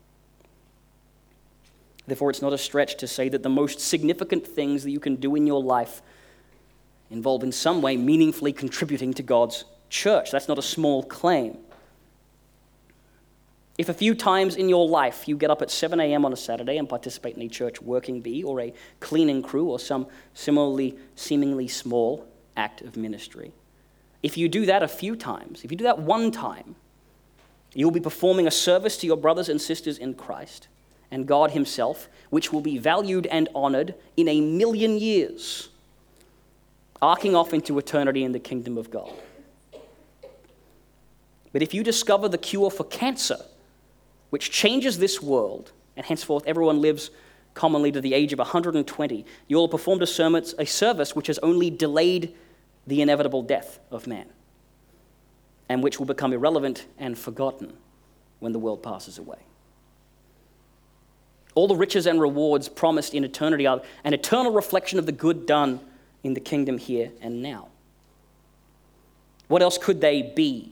Therefore, 2.08 2.30
it's 2.30 2.42
not 2.42 2.54
a 2.54 2.58
stretch 2.58 2.98
to 2.98 3.08
say 3.08 3.30
that 3.30 3.44
the 3.44 3.50
most 3.50 3.80
significant 3.80 4.46
things 4.46 4.84
that 4.84 4.92
you 4.92 5.00
can 5.00 5.16
do 5.16 5.36
in 5.36 5.48
your 5.48 5.62
life 5.62 6.02
involve 7.10 7.44
in 7.44 7.52
some 7.52 7.82
way 7.82 7.98
meaningfully 7.98 8.54
contributing 8.54 9.14
to 9.14 9.24
God's 9.24 9.66
church. 9.92 10.32
That's 10.32 10.48
not 10.48 10.58
a 10.58 10.64
small 10.64 11.04
claim. 11.04 11.58
If 13.78 13.90
a 13.90 13.94
few 13.94 14.16
times 14.16 14.56
in 14.56 14.70
your 14.70 14.88
life 14.88 15.28
you 15.28 15.38
get 15.38 15.52
up 15.52 15.62
at 15.62 15.70
7 15.70 16.00
a.m. 16.00 16.26
on 16.26 16.34
a 16.34 16.38
Saturday 16.38 16.78
and 16.78 16.90
participate 16.90 17.36
in 17.36 17.42
a 17.42 17.48
church 17.48 17.82
working 17.82 18.22
bee 18.22 18.44
or 18.44 18.60
a 18.62 18.74
cleaning 19.00 19.42
crew 19.42 19.66
or 19.70 19.80
some 19.80 20.08
similarly 20.34 20.98
seemingly 21.16 21.68
small 21.68 22.28
act 22.56 22.82
of 22.82 22.98
ministry, 22.98 23.52
if 24.24 24.38
you 24.38 24.50
do 24.50 24.66
that 24.66 24.84
a 24.84 24.88
few 24.88 25.16
times, 25.16 25.64
if 25.64 25.72
you 25.72 25.78
do 25.78 25.84
that 25.84 26.00
one 26.00 26.32
time, 26.32 26.76
you'll 27.74 27.92
be 27.92 28.00
performing 28.00 28.48
a 28.48 28.52
service 28.52 28.98
to 28.98 29.08
your 29.08 29.18
brothers 29.18 29.50
and 29.50 29.62
sisters 29.62 29.98
in 29.98 30.14
Christ 30.14 30.68
and 31.10 31.28
God 31.28 31.52
Himself, 31.52 32.08
which 32.30 32.54
will 32.54 32.62
be 32.62 32.78
valued 32.78 33.26
and 33.28 33.50
honored 33.54 33.96
in 34.16 34.28
a 34.28 34.40
million 34.42 34.98
years, 34.98 35.70
arcing 37.02 37.36
off 37.36 37.54
into 37.54 37.78
eternity 37.80 38.24
in 38.24 38.32
the 38.32 38.40
kingdom 38.40 38.78
of 38.78 38.92
God. 38.92 39.12
But 41.54 41.62
if 41.62 41.74
you 41.74 41.84
discover 41.84 42.30
the 42.30 42.38
cure 42.38 42.72
for 42.72 42.84
cancer, 42.86 43.38
which 44.30 44.52
changes 44.52 44.98
this 44.98 45.22
world, 45.22 45.72
and 45.98 46.06
henceforth 46.06 46.44
everyone 46.48 46.82
lives 46.82 47.12
commonly 47.54 47.92
to 47.92 48.00
the 48.00 48.14
age 48.14 48.32
of 48.32 48.40
120, 48.40 49.26
you 49.48 49.56
will 49.56 49.66
have 49.66 49.72
performed 49.72 50.02
a, 50.02 50.62
a 50.62 50.66
service 50.66 51.16
which 51.16 51.28
has 51.28 51.38
only 51.40 51.70
delayed 51.70 52.34
the 52.88 53.02
inevitable 53.02 53.44
death 53.44 53.80
of 53.92 54.08
man, 54.08 54.28
and 55.68 55.84
which 55.84 56.00
will 56.00 56.06
become 56.06 56.34
irrelevant 56.34 56.86
and 56.98 57.18
forgotten 57.18 57.74
when 58.40 58.54
the 58.54 58.60
world 58.60 58.82
passes 58.82 59.18
away. 59.18 59.40
All 61.54 61.68
the 61.68 61.76
riches 61.76 62.08
and 62.08 62.22
rewards 62.22 62.70
promised 62.70 63.14
in 63.14 63.26
eternity 63.26 63.68
are 63.68 63.82
an 64.06 64.14
eternal 64.14 64.54
reflection 64.54 64.98
of 64.98 65.06
the 65.06 65.12
good 65.12 65.46
done 65.46 65.82
in 66.24 66.34
the 66.34 66.40
kingdom 66.40 66.78
here 66.78 67.12
and 67.22 67.42
now. 67.42 67.68
What 69.50 69.62
else 69.62 69.78
could 69.78 70.00
they 70.00 70.22
be 70.22 70.72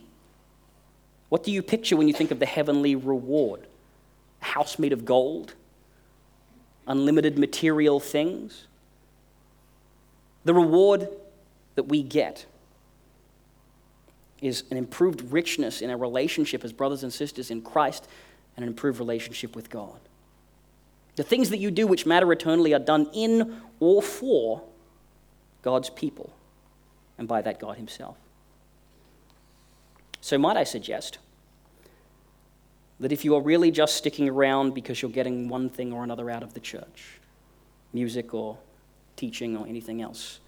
what 1.30 1.44
do 1.44 1.50
you 1.50 1.62
picture 1.62 1.96
when 1.96 2.08
you 2.08 2.14
think 2.14 2.30
of 2.30 2.38
the 2.38 2.46
heavenly 2.46 2.94
reward? 2.94 3.66
A 4.42 4.44
house 4.44 4.78
made 4.78 4.92
of 4.92 5.04
gold? 5.04 5.54
Unlimited 6.86 7.38
material 7.38 8.00
things? 8.00 8.66
The 10.44 10.52
reward 10.52 11.08
that 11.76 11.84
we 11.84 12.02
get 12.02 12.46
is 14.42 14.64
an 14.70 14.76
improved 14.76 15.32
richness 15.32 15.82
in 15.82 15.90
our 15.90 15.96
relationship 15.96 16.64
as 16.64 16.72
brothers 16.72 17.02
and 17.02 17.12
sisters 17.12 17.50
in 17.50 17.62
Christ 17.62 18.08
and 18.56 18.64
an 18.64 18.68
improved 18.68 18.98
relationship 18.98 19.54
with 19.54 19.70
God. 19.70 20.00
The 21.16 21.22
things 21.22 21.50
that 21.50 21.58
you 21.58 21.70
do 21.70 21.86
which 21.86 22.06
matter 22.06 22.32
eternally 22.32 22.72
are 22.74 22.80
done 22.80 23.08
in 23.12 23.60
or 23.78 24.02
for 24.02 24.62
God's 25.62 25.90
people, 25.90 26.32
and 27.18 27.28
by 27.28 27.42
that, 27.42 27.60
God 27.60 27.76
Himself. 27.76 28.16
So, 30.20 30.38
might 30.38 30.56
I 30.56 30.64
suggest 30.64 31.18
that 33.00 33.12
if 33.12 33.24
you 33.24 33.34
are 33.34 33.40
really 33.40 33.70
just 33.70 33.96
sticking 33.96 34.28
around 34.28 34.74
because 34.74 35.00
you're 35.00 35.10
getting 35.10 35.48
one 35.48 35.70
thing 35.70 35.92
or 35.92 36.04
another 36.04 36.30
out 36.30 36.42
of 36.42 36.52
the 36.52 36.60
church, 36.60 37.20
music 37.92 38.34
or 38.34 38.58
teaching 39.16 39.56
or 39.56 39.66
anything 39.66 40.02
else, 40.02 40.40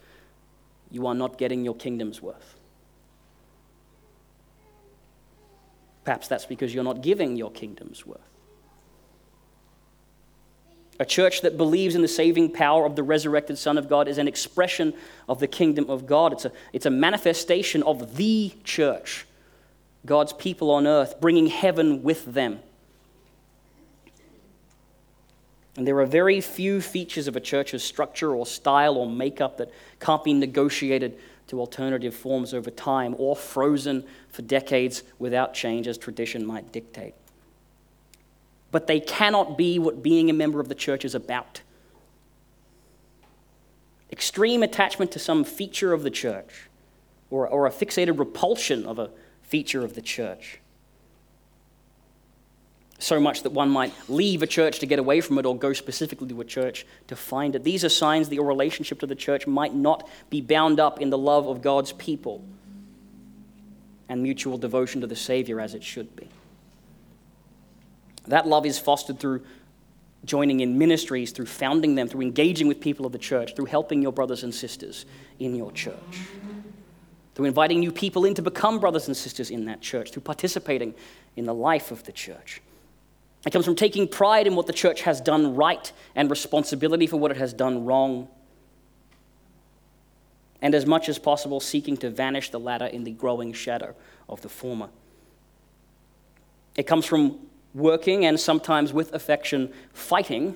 you 0.91 1.07
are 1.07 1.15
not 1.15 1.39
getting 1.39 1.65
your 1.65 1.75
kingdom's 1.75 2.21
worth. 2.21 2.57
Perhaps 6.05 6.29
that's 6.29 6.45
because 6.47 6.75
you're 6.75 6.85
not 6.85 7.01
giving 7.01 7.37
your 7.37 7.51
kingdom's 7.51 8.05
worth. 8.05 8.21
A 11.01 11.05
church 11.05 11.41
that 11.41 11.57
believes 11.57 11.95
in 11.95 12.03
the 12.03 12.09
saving 12.09 12.53
power 12.53 12.85
of 12.85 12.97
the 12.97 13.03
resurrected 13.03 13.57
Son 13.57 13.79
of 13.79 13.89
God 13.89 14.09
is 14.09 14.19
an 14.19 14.29
expression 14.29 14.93
of 15.29 15.41
the 15.41 15.49
kingdom 15.49 15.89
of 15.89 16.07
God. 16.07 16.33
It's 16.33 16.45
a, 16.45 16.53
it's 16.73 16.87
a 16.87 16.91
manifestation 16.91 17.83
of 17.83 18.17
the 18.17 18.53
church, 18.63 19.27
God's 20.05 20.33
people 20.33 20.71
on 20.71 20.87
earth, 20.87 21.21
bringing 21.21 21.47
heaven 21.47 22.03
with 22.03 22.25
them. 22.25 22.61
And 25.77 25.87
there 25.87 25.99
are 26.01 26.07
very 26.07 26.41
few 26.41 26.81
features 26.81 27.29
of 27.29 27.37
a 27.37 27.41
church's 27.41 27.83
structure 27.83 28.35
or 28.35 28.45
style 28.45 28.97
or 28.97 29.09
makeup 29.09 29.57
that 29.57 29.71
can't 30.01 30.23
be 30.23 30.35
negotiated 30.35 31.19
to 31.47 31.61
alternative 31.61 32.15
forms 32.15 32.53
over 32.53 32.71
time 32.71 33.15
or 33.19 33.35
frozen 33.35 34.05
for 34.29 34.43
decades 34.43 35.03
without 35.19 35.55
change 35.55 35.89
as 35.89 35.97
tradition 35.97 36.45
might 36.45 36.73
dictate 36.73 37.15
but 38.73 38.87
they 38.87 38.99
cannot 38.99 39.57
be 39.57 39.79
what 39.79 40.03
being 40.03 40.31
a 40.31 40.33
member 40.33 40.59
of 40.59 40.69
the 40.69 40.75
church 40.75 41.05
is 41.05 41.15
about. 41.15 41.61
Extreme 44.11 44.63
attachment 44.63 45.13
to 45.13 45.19
some 45.19 45.45
feature 45.45 45.93
of 45.93 46.03
the 46.03 46.11
church, 46.11 46.69
or, 47.31 47.47
or 47.47 47.67
a 47.67 47.71
fixated 47.71 48.19
repulsion 48.19 48.85
of 48.87 48.99
a 48.99 49.11
feature 49.53 49.85
of 49.85 49.95
the 49.95 50.01
church. 50.01 50.61
So 52.99 53.21
much 53.21 53.43
that 53.43 53.53
one 53.53 53.69
might 53.69 53.93
leave 54.09 54.43
a 54.43 54.47
church 54.47 54.79
to 54.79 54.87
get 54.87 54.99
away 54.99 55.21
from 55.21 55.37
it 55.37 55.45
or 55.45 55.55
go 55.55 55.75
specifically 55.75 56.27
to 56.29 56.41
a 56.41 56.45
church 56.47 56.87
to 57.09 57.17
find 57.17 57.55
it. 57.55 57.63
These 57.63 57.85
are 57.85 57.91
signs 57.91 58.31
that 58.31 58.35
your 58.35 58.47
relationship 58.47 59.01
to 59.01 59.07
the 59.07 59.15
church 59.15 59.47
might 59.47 59.75
not 59.75 60.09
be 60.31 60.41
bound 60.41 60.81
up 60.81 61.03
in 61.03 61.11
the 61.11 61.19
love 61.19 61.49
of 61.49 61.61
God's 61.61 61.93
people 61.93 62.43
and 64.09 64.23
mutual 64.23 64.57
devotion 64.57 65.03
to 65.03 65.07
the 65.07 65.17
Savior 65.17 65.61
as 65.61 65.75
it 65.75 65.85
should 65.85 66.17
be. 66.17 66.29
That 68.29 68.47
love 68.47 68.65
is 68.65 68.79
fostered 68.79 69.21
through 69.21 69.45
joining 70.25 70.61
in 70.61 70.79
ministries, 70.79 71.31
through 71.31 71.45
founding 71.45 71.95
them, 71.95 72.09
through 72.09 72.23
engaging 72.23 72.69
with 72.69 72.81
people 72.81 73.05
of 73.05 73.13
the 73.13 73.19
church, 73.19 73.55
through 73.55 73.67
helping 73.67 74.01
your 74.01 74.13
brothers 74.13 74.45
and 74.45 74.55
sisters 74.55 75.05
in 75.39 75.55
your 75.55 75.73
church, 75.73 76.15
through 77.35 77.47
inviting 77.47 77.81
new 77.81 77.93
people 77.93 78.25
in 78.25 78.35
to 78.35 78.43
become 78.43 78.79
brothers 78.79 79.07
and 79.07 79.17
sisters 79.17 79.51
in 79.51 79.65
that 79.65 79.81
church, 79.81 80.13
through 80.13 80.23
participating 80.23 80.95
in 81.37 81.47
the 81.47 81.55
life 81.55 81.91
of 81.91 82.05
the 82.05 82.13
church. 82.13 82.61
It 83.47 83.51
comes 83.51 83.65
from 83.65 83.75
taking 83.75 84.07
pride 84.07 84.47
in 84.47 84.55
what 84.55 84.67
the 84.67 84.73
church 84.73 85.03
has 85.03 85.21
done 85.21 85.57
right 85.57 85.91
and 86.15 86.31
responsibility 86.31 87.07
for 87.07 87.17
what 87.17 87.31
it 87.31 87.37
has 87.39 87.53
done 87.53 87.85
wrong. 87.85 88.29
And 90.61 90.75
as 90.75 90.87
much 90.87 91.09
as 91.09 91.19
possible, 91.19 91.59
seeking 91.59 91.97
to 91.99 92.11
vanish 92.11 92.51
the 92.51 92.61
latter 92.61 92.87
in 92.87 93.03
the 93.03 93.11
growing 93.11 93.53
shadow 93.53 93.97
of 94.29 94.43
the 94.43 94.49
former. 94.49 94.91
It 96.77 96.85
comes 96.85 97.05
from 97.05 97.39
working 97.75 98.27
and 98.27 98.39
sometimes 98.39 98.93
with 98.93 99.13
affection 99.13 99.73
fighting 99.93 100.55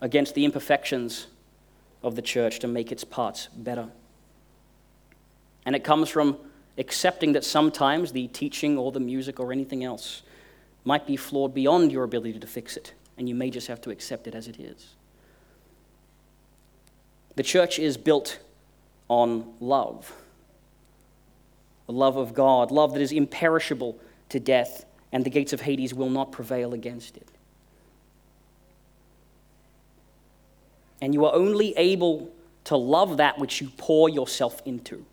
against 0.00 0.34
the 0.34 0.44
imperfections 0.44 1.26
of 2.02 2.16
the 2.16 2.22
church 2.22 2.60
to 2.60 2.68
make 2.68 2.90
its 2.90 3.04
parts 3.04 3.48
better. 3.54 3.88
And 5.68 5.76
it 5.76 5.84
comes 5.84 6.08
from 6.08 6.38
accepting 6.78 7.32
that 7.32 7.44
sometimes 7.44 8.12
the 8.12 8.28
teaching 8.28 8.78
or 8.78 8.90
the 8.90 9.00
music 9.00 9.38
or 9.38 9.52
anything 9.52 9.84
else 9.84 10.22
might 10.86 11.06
be 11.06 11.14
flawed 11.14 11.52
beyond 11.52 11.92
your 11.92 12.04
ability 12.04 12.38
to 12.38 12.46
fix 12.46 12.78
it, 12.78 12.94
and 13.18 13.28
you 13.28 13.34
may 13.34 13.50
just 13.50 13.66
have 13.66 13.78
to 13.82 13.90
accept 13.90 14.26
it 14.26 14.34
as 14.34 14.48
it 14.48 14.58
is. 14.58 14.94
The 17.36 17.42
church 17.42 17.78
is 17.78 17.98
built 17.98 18.38
on 19.08 19.52
love 19.60 20.10
the 21.84 21.92
love 21.92 22.16
of 22.16 22.32
God, 22.32 22.70
love 22.70 22.94
that 22.94 23.02
is 23.02 23.12
imperishable 23.12 23.98
to 24.30 24.40
death 24.40 24.86
and 25.12 25.22
the 25.22 25.30
gates 25.30 25.52
of 25.52 25.60
Hades 25.60 25.92
will 25.92 26.08
not 26.08 26.32
prevail 26.32 26.72
against 26.72 27.18
it. 27.18 27.28
And 31.02 31.12
you 31.12 31.26
are 31.26 31.34
only 31.34 31.76
able 31.76 32.30
to 32.64 32.76
love 32.78 33.18
that 33.18 33.38
which 33.38 33.60
you 33.60 33.68
pour 33.76 34.08
yourself 34.08 34.62
into. 34.64 35.04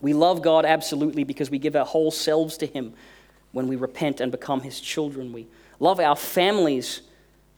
We 0.00 0.12
love 0.12 0.42
God 0.42 0.64
absolutely 0.64 1.24
because 1.24 1.50
we 1.50 1.58
give 1.58 1.76
our 1.76 1.84
whole 1.84 2.10
selves 2.10 2.56
to 2.58 2.66
Him 2.66 2.92
when 3.52 3.68
we 3.68 3.76
repent 3.76 4.20
and 4.20 4.30
become 4.30 4.60
His 4.60 4.80
children. 4.80 5.32
We 5.32 5.46
love 5.80 6.00
our 6.00 6.16
families 6.16 7.02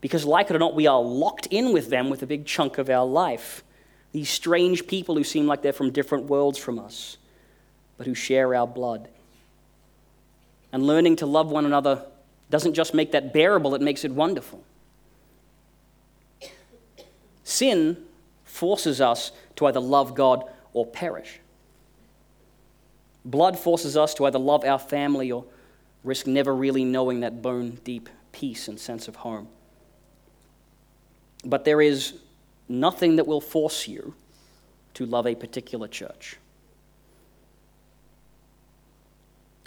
because, 0.00 0.24
like 0.24 0.50
it 0.50 0.56
or 0.56 0.60
not, 0.60 0.74
we 0.74 0.86
are 0.86 1.00
locked 1.00 1.46
in 1.46 1.72
with 1.72 1.90
them 1.90 2.10
with 2.10 2.22
a 2.22 2.26
big 2.26 2.46
chunk 2.46 2.78
of 2.78 2.88
our 2.88 3.04
life. 3.04 3.64
These 4.12 4.30
strange 4.30 4.86
people 4.86 5.16
who 5.16 5.24
seem 5.24 5.46
like 5.46 5.62
they're 5.62 5.72
from 5.72 5.90
different 5.90 6.24
worlds 6.26 6.58
from 6.58 6.78
us, 6.78 7.16
but 7.96 8.06
who 8.06 8.14
share 8.14 8.54
our 8.54 8.66
blood. 8.66 9.08
And 10.72 10.86
learning 10.86 11.16
to 11.16 11.26
love 11.26 11.50
one 11.50 11.66
another 11.66 12.04
doesn't 12.50 12.74
just 12.74 12.94
make 12.94 13.12
that 13.12 13.32
bearable, 13.32 13.74
it 13.74 13.82
makes 13.82 14.04
it 14.04 14.12
wonderful. 14.12 14.62
Sin 17.44 17.96
forces 18.44 19.00
us 19.00 19.32
to 19.56 19.66
either 19.66 19.80
love 19.80 20.14
God 20.14 20.44
or 20.72 20.86
perish. 20.86 21.40
Blood 23.28 23.58
forces 23.58 23.94
us 23.94 24.14
to 24.14 24.24
either 24.24 24.38
love 24.38 24.64
our 24.64 24.78
family 24.78 25.30
or 25.30 25.44
risk 26.02 26.26
never 26.26 26.54
really 26.54 26.82
knowing 26.82 27.20
that 27.20 27.42
bone 27.42 27.78
deep 27.84 28.08
peace 28.32 28.68
and 28.68 28.80
sense 28.80 29.06
of 29.06 29.16
home. 29.16 29.48
But 31.44 31.66
there 31.66 31.82
is 31.82 32.14
nothing 32.70 33.16
that 33.16 33.26
will 33.26 33.42
force 33.42 33.86
you 33.86 34.14
to 34.94 35.04
love 35.04 35.26
a 35.26 35.34
particular 35.34 35.88
church. 35.88 36.38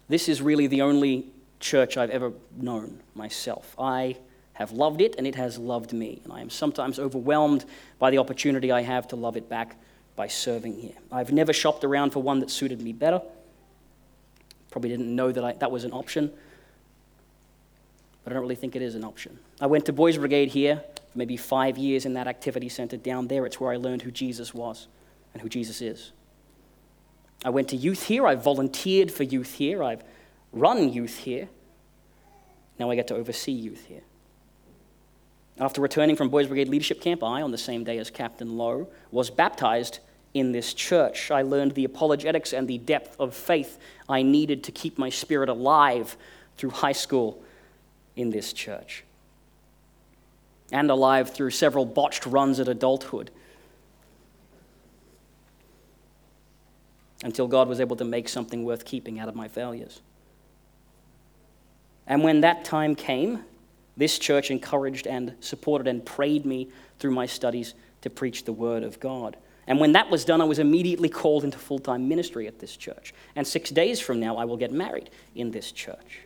This 0.09 0.27
is 0.27 0.41
really 0.41 0.65
the 0.65 0.81
only 0.81 1.27
church 1.59 1.97
I've 1.97 2.09
ever 2.09 2.33
known 2.57 2.99
myself. 3.13 3.75
I 3.77 4.17
have 4.53 4.71
loved 4.71 5.01
it 5.01 5.13
and 5.19 5.27
it 5.27 5.35
has 5.35 5.59
loved 5.59 5.93
me. 5.93 6.19
And 6.23 6.33
I 6.33 6.41
am 6.41 6.49
sometimes 6.49 6.97
overwhelmed 6.97 7.65
by 7.99 8.09
the 8.09 8.17
opportunity 8.17 8.71
I 8.71 8.81
have 8.81 9.07
to 9.09 9.15
love 9.15 9.37
it 9.37 9.47
back 9.47 9.77
by 10.15 10.27
serving 10.27 10.79
here. 10.79 10.95
I've 11.11 11.31
never 11.31 11.53
shopped 11.53 11.83
around 11.83 12.09
for 12.09 12.23
one 12.23 12.39
that 12.39 12.49
suited 12.49 12.81
me 12.81 12.91
better. 12.91 13.21
Probably 14.71 14.89
didn't 14.89 15.13
know 15.13 15.31
that 15.31 15.43
I, 15.43 15.53
that 15.53 15.69
was 15.69 15.83
an 15.83 15.91
option, 15.91 16.31
but 18.23 18.31
I 18.31 18.33
don't 18.33 18.41
really 18.41 18.55
think 18.55 18.75
it 18.75 18.81
is 18.81 18.95
an 18.95 19.03
option. 19.03 19.37
I 19.59 19.67
went 19.67 19.85
to 19.85 19.93
Boys 19.93 20.17
Brigade 20.17 20.49
here, 20.49 20.83
for 21.11 21.17
maybe 21.17 21.37
five 21.37 21.77
years 21.77 22.05
in 22.05 22.13
that 22.13 22.27
activity 22.27 22.69
center 22.69 22.97
down 22.97 23.27
there. 23.27 23.45
It's 23.45 23.59
where 23.59 23.71
I 23.71 23.75
learned 23.75 24.01
who 24.01 24.11
Jesus 24.11 24.53
was 24.53 24.87
and 25.33 25.41
who 25.41 25.49
Jesus 25.49 25.81
is. 25.81 26.11
I 27.43 27.49
went 27.49 27.67
to 27.69 27.75
youth 27.75 28.03
here. 28.03 28.25
I 28.25 28.35
volunteered 28.35 29.11
for 29.11 29.23
youth 29.23 29.55
here. 29.55 29.83
I've 29.83 30.03
run 30.53 30.91
youth 30.93 31.17
here. 31.17 31.49
Now 32.79 32.89
I 32.89 32.95
get 32.95 33.07
to 33.07 33.15
oversee 33.15 33.51
youth 33.51 33.85
here. 33.85 34.01
After 35.59 35.81
returning 35.81 36.15
from 36.15 36.29
Boys 36.29 36.47
Brigade 36.47 36.69
Leadership 36.69 37.01
Camp, 37.01 37.23
I, 37.23 37.41
on 37.41 37.51
the 37.51 37.57
same 37.57 37.83
day 37.83 37.97
as 37.97 38.09
Captain 38.09 38.57
Lowe, 38.57 38.87
was 39.11 39.29
baptized 39.29 39.99
in 40.33 40.51
this 40.51 40.73
church. 40.73 41.31
I 41.31 41.41
learned 41.41 41.73
the 41.73 41.85
apologetics 41.85 42.53
and 42.53 42.67
the 42.67 42.77
depth 42.77 43.19
of 43.19 43.35
faith 43.35 43.77
I 44.07 44.21
needed 44.21 44.63
to 44.65 44.71
keep 44.71 44.97
my 44.97 45.09
spirit 45.09 45.49
alive 45.49 46.15
through 46.57 46.71
high 46.71 46.91
school 46.91 47.41
in 48.15 48.29
this 48.29 48.53
church. 48.53 49.03
And 50.71 50.89
alive 50.89 51.33
through 51.33 51.51
several 51.51 51.85
botched 51.85 52.25
runs 52.25 52.59
at 52.59 52.67
adulthood 52.67 53.29
until 57.23 57.47
God 57.47 57.67
was 57.67 57.79
able 57.79 57.95
to 57.97 58.05
make 58.05 58.29
something 58.29 58.63
worth 58.63 58.85
keeping 58.85 59.19
out 59.19 59.27
of 59.27 59.35
my 59.35 59.47
failures. 59.47 60.01
And 62.07 62.23
when 62.23 62.41
that 62.41 62.65
time 62.65 62.95
came, 62.95 63.43
this 63.97 64.17
church 64.17 64.49
encouraged 64.49 65.05
and 65.05 65.35
supported 65.39 65.87
and 65.87 66.05
prayed 66.05 66.45
me 66.45 66.69
through 66.99 67.11
my 67.11 67.25
studies 67.25 67.73
to 68.01 68.09
preach 68.09 68.45
the 68.45 68.53
word 68.53 68.83
of 68.83 68.99
God. 68.99 69.37
And 69.67 69.79
when 69.79 69.91
that 69.93 70.09
was 70.09 70.25
done, 70.25 70.41
I 70.41 70.45
was 70.45 70.59
immediately 70.59 71.09
called 71.09 71.43
into 71.43 71.57
full 71.57 71.79
time 71.79 72.09
ministry 72.09 72.47
at 72.47 72.59
this 72.59 72.75
church. 72.75 73.13
And 73.35 73.47
six 73.47 73.69
days 73.69 73.99
from 73.99 74.19
now, 74.19 74.37
I 74.37 74.45
will 74.45 74.57
get 74.57 74.71
married 74.71 75.09
in 75.35 75.51
this 75.51 75.71
church. 75.71 76.21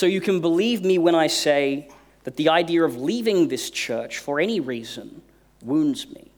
so 0.00 0.06
you 0.06 0.20
can 0.22 0.40
believe 0.40 0.82
me 0.82 0.96
when 0.96 1.14
I 1.14 1.26
say 1.26 1.86
that 2.24 2.36
the 2.36 2.48
idea 2.48 2.84
of 2.84 2.96
leaving 2.96 3.48
this 3.48 3.68
church 3.68 4.16
for 4.16 4.40
any 4.40 4.58
reason 4.58 5.20
wounds 5.62 6.08
me. 6.08 6.30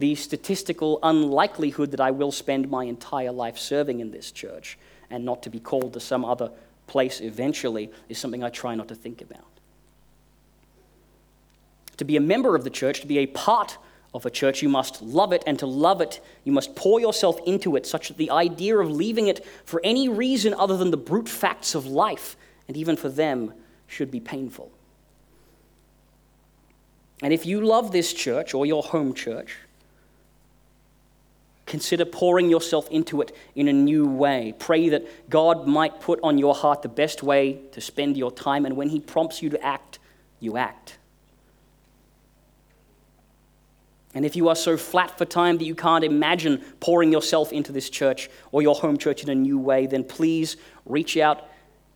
The 0.00 0.14
statistical 0.16 0.98
unlikelihood 1.02 1.92
that 1.92 2.00
I 2.00 2.10
will 2.10 2.30
spend 2.30 2.70
my 2.70 2.84
entire 2.84 3.32
life 3.32 3.56
serving 3.56 4.00
in 4.00 4.10
this 4.10 4.30
church 4.30 4.76
and 5.10 5.24
not 5.24 5.42
to 5.42 5.50
be 5.50 5.60
called 5.60 5.92
to 5.94 6.00
some 6.00 6.24
other 6.24 6.50
place 6.86 7.20
eventually 7.20 7.90
is 8.08 8.18
something 8.18 8.42
I 8.42 8.50
try 8.50 8.74
not 8.74 8.88
to 8.88 8.94
think 8.94 9.20
about. 9.20 9.44
To 11.98 12.04
be 12.04 12.16
a 12.16 12.20
member 12.20 12.54
of 12.54 12.64
the 12.64 12.70
church, 12.70 13.00
to 13.00 13.06
be 13.06 13.18
a 13.18 13.26
part 13.26 13.78
of 14.14 14.24
a 14.24 14.30
church, 14.30 14.62
you 14.62 14.68
must 14.68 15.02
love 15.02 15.32
it, 15.32 15.42
and 15.46 15.58
to 15.58 15.66
love 15.66 16.00
it, 16.00 16.20
you 16.44 16.52
must 16.52 16.74
pour 16.74 17.00
yourself 17.00 17.38
into 17.46 17.76
it, 17.76 17.86
such 17.86 18.08
that 18.08 18.16
the 18.16 18.30
idea 18.30 18.78
of 18.78 18.90
leaving 18.90 19.28
it 19.28 19.44
for 19.64 19.80
any 19.84 20.08
reason 20.08 20.54
other 20.54 20.76
than 20.76 20.90
the 20.90 20.96
brute 20.96 21.28
facts 21.28 21.74
of 21.74 21.86
life, 21.86 22.36
and 22.68 22.76
even 22.76 22.96
for 22.96 23.08
them, 23.08 23.52
should 23.86 24.10
be 24.10 24.20
painful. 24.20 24.70
And 27.22 27.32
if 27.32 27.44
you 27.44 27.60
love 27.60 27.90
this 27.90 28.12
church 28.12 28.54
or 28.54 28.64
your 28.64 28.82
home 28.82 29.12
church, 29.12 29.56
consider 31.68 32.04
pouring 32.04 32.50
yourself 32.50 32.88
into 32.90 33.20
it 33.20 33.36
in 33.54 33.68
a 33.68 33.72
new 33.72 34.08
way. 34.08 34.54
Pray 34.58 34.88
that 34.88 35.30
God 35.30 35.68
might 35.68 36.00
put 36.00 36.18
on 36.22 36.38
your 36.38 36.54
heart 36.54 36.82
the 36.82 36.88
best 36.88 37.22
way 37.22 37.60
to 37.72 37.80
spend 37.80 38.16
your 38.16 38.32
time, 38.32 38.66
and 38.66 38.76
when 38.76 38.88
He 38.88 38.98
prompts 38.98 39.42
you 39.42 39.50
to 39.50 39.64
act, 39.64 40.00
you 40.40 40.56
act. 40.56 40.98
And 44.14 44.24
if 44.24 44.34
you 44.34 44.48
are 44.48 44.56
so 44.56 44.76
flat 44.76 45.16
for 45.18 45.24
time 45.24 45.58
that 45.58 45.64
you 45.64 45.74
can't 45.74 46.02
imagine 46.02 46.64
pouring 46.80 47.12
yourself 47.12 47.52
into 47.52 47.70
this 47.70 47.90
church 47.90 48.30
or 48.50 48.62
your 48.62 48.74
home 48.74 48.96
church 48.96 49.22
in 49.22 49.28
a 49.28 49.34
new 49.34 49.58
way, 49.58 49.86
then 49.86 50.02
please 50.02 50.56
reach 50.86 51.16
out 51.16 51.46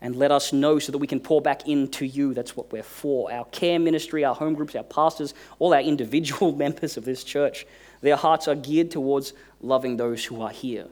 and 0.03 0.17
let 0.17 0.31
us 0.31 0.53
know 0.53 0.79
so 0.79 0.93
that 0.93 0.99
we 0.99 1.07
can 1.07 1.21
pour 1.21 1.41
back 1.41 1.67
into 1.67 2.05
you. 2.05 2.35
That's 2.35 2.57
what 2.57 2.71
we're 2.71 2.83
for. 2.83 3.33
Our 3.33 3.45
care 3.47 3.79
ministry, 3.79 4.25
our 4.25 4.35
home 4.35 4.55
groups, 4.55 4.75
our 4.75 4.83
pastors, 4.83 5.33
all 5.59 5.73
our 5.73 5.81
individual 5.81 6.53
members 6.57 6.97
of 6.97 7.05
this 7.05 7.25
church, 7.25 7.67
their 8.03 8.17
hearts 8.17 8.49
are 8.49 8.55
geared 8.55 8.91
towards 8.91 9.33
loving 9.61 9.97
those 9.97 10.25
who 10.25 10.43
are 10.43 10.51
here. 10.51 10.87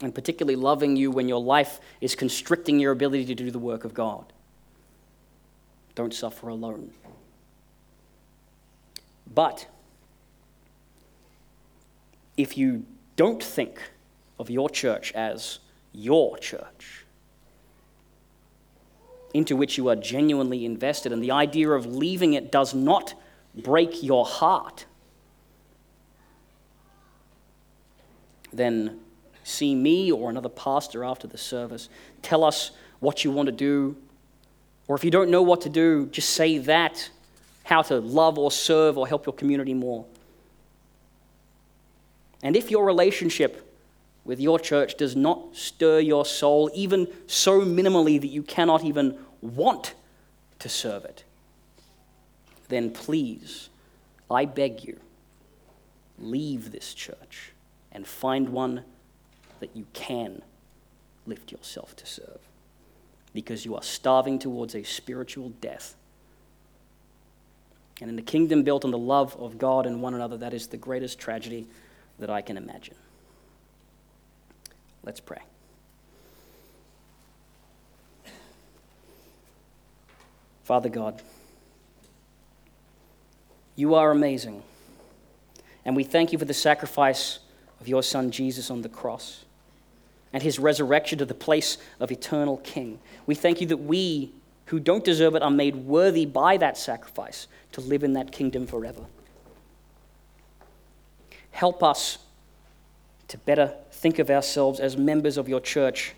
And 0.00 0.14
particularly 0.14 0.56
loving 0.56 0.96
you 0.96 1.10
when 1.10 1.28
your 1.28 1.40
life 1.40 1.80
is 2.00 2.14
constricting 2.14 2.78
your 2.78 2.92
ability 2.92 3.24
to 3.26 3.34
do 3.34 3.50
the 3.50 3.58
work 3.58 3.84
of 3.84 3.94
God. 3.94 4.32
Don't 5.94 6.14
suffer 6.14 6.48
alone. 6.48 6.92
But 9.34 9.66
if 12.36 12.58
you 12.58 12.84
don't 13.16 13.42
think 13.42 13.80
of 14.38 14.50
your 14.50 14.68
church 14.68 15.12
as 15.12 15.60
your 15.92 16.36
church, 16.38 17.04
into 19.32 19.56
which 19.56 19.78
you 19.78 19.88
are 19.88 19.96
genuinely 19.96 20.66
invested, 20.66 21.12
and 21.12 21.22
the 21.22 21.30
idea 21.30 21.70
of 21.70 21.86
leaving 21.86 22.34
it 22.34 22.52
does 22.52 22.74
not 22.74 23.14
break 23.54 24.02
your 24.02 24.24
heart, 24.24 24.86
then 28.52 29.00
see 29.44 29.74
me 29.74 30.12
or 30.12 30.30
another 30.30 30.48
pastor 30.48 31.04
after 31.04 31.26
the 31.26 31.38
service. 31.38 31.88
Tell 32.22 32.44
us 32.44 32.70
what 33.00 33.24
you 33.24 33.30
want 33.30 33.46
to 33.46 33.52
do. 33.52 33.96
Or 34.88 34.96
if 34.96 35.04
you 35.04 35.10
don't 35.10 35.30
know 35.30 35.42
what 35.42 35.62
to 35.62 35.68
do, 35.68 36.06
just 36.06 36.30
say 36.30 36.58
that 36.58 37.10
how 37.64 37.82
to 37.82 37.98
love 38.00 38.38
or 38.38 38.50
serve 38.50 38.98
or 38.98 39.06
help 39.06 39.26
your 39.26 39.32
community 39.32 39.74
more. 39.74 40.04
And 42.42 42.56
if 42.56 42.70
your 42.70 42.84
relationship 42.84 43.68
with 44.24 44.40
your 44.40 44.58
church 44.58 44.96
does 44.96 45.16
not 45.16 45.56
stir 45.56 46.00
your 46.00 46.24
soul, 46.24 46.70
even 46.74 47.08
so 47.26 47.60
minimally 47.60 48.20
that 48.20 48.28
you 48.28 48.42
cannot 48.42 48.84
even 48.84 49.16
want 49.40 49.94
to 50.58 50.68
serve 50.68 51.04
it, 51.04 51.24
then 52.72 52.90
please, 52.90 53.68
I 54.30 54.44
beg 54.44 54.84
you, 54.84 54.98
leave 56.18 56.72
this 56.72 56.94
church 56.94 57.52
and 57.90 58.06
find 58.06 58.48
one 58.48 58.84
that 59.60 59.76
you 59.76 59.86
can 59.92 60.42
lift 61.26 61.52
yourself 61.52 61.94
to 61.96 62.06
serve. 62.06 62.38
Because 63.34 63.64
you 63.64 63.74
are 63.74 63.82
starving 63.82 64.38
towards 64.38 64.74
a 64.74 64.82
spiritual 64.82 65.50
death 65.60 65.96
and 68.02 68.10
in 68.10 68.16
the 68.16 68.22
kingdom 68.22 68.64
built 68.64 68.84
on 68.84 68.90
the 68.90 68.98
love 68.98 69.36
of 69.36 69.58
God 69.58 69.86
and 69.86 70.02
one 70.02 70.14
another, 70.14 70.36
that 70.38 70.52
is 70.52 70.66
the 70.66 70.76
greatest 70.76 71.20
tragedy 71.20 71.68
that 72.18 72.30
I 72.30 72.42
can 72.42 72.56
imagine. 72.56 72.96
Let's 75.04 75.20
pray. 75.20 75.38
Father 80.64 80.88
God, 80.88 81.22
you 83.76 83.94
are 83.94 84.10
amazing. 84.10 84.62
And 85.84 85.96
we 85.96 86.04
thank 86.04 86.32
you 86.32 86.38
for 86.38 86.44
the 86.44 86.54
sacrifice 86.54 87.40
of 87.80 87.88
your 87.88 88.02
Son 88.02 88.30
Jesus 88.30 88.70
on 88.70 88.82
the 88.82 88.88
cross 88.88 89.44
and 90.32 90.42
his 90.42 90.58
resurrection 90.58 91.18
to 91.18 91.24
the 91.24 91.34
place 91.34 91.78
of 92.00 92.10
eternal 92.10 92.58
King. 92.58 92.98
We 93.26 93.34
thank 93.34 93.60
you 93.60 93.66
that 93.68 93.78
we 93.78 94.32
who 94.66 94.80
don't 94.80 95.04
deserve 95.04 95.34
it 95.34 95.42
are 95.42 95.50
made 95.50 95.76
worthy 95.76 96.24
by 96.24 96.56
that 96.56 96.78
sacrifice 96.78 97.46
to 97.72 97.80
live 97.80 98.02
in 98.02 98.14
that 98.14 98.32
kingdom 98.32 98.66
forever. 98.66 99.04
Help 101.50 101.82
us 101.82 102.18
to 103.28 103.38
better 103.38 103.74
think 103.90 104.18
of 104.18 104.30
ourselves 104.30 104.80
as 104.80 104.96
members 104.96 105.36
of 105.36 105.48
your 105.48 105.60
church, 105.60 106.14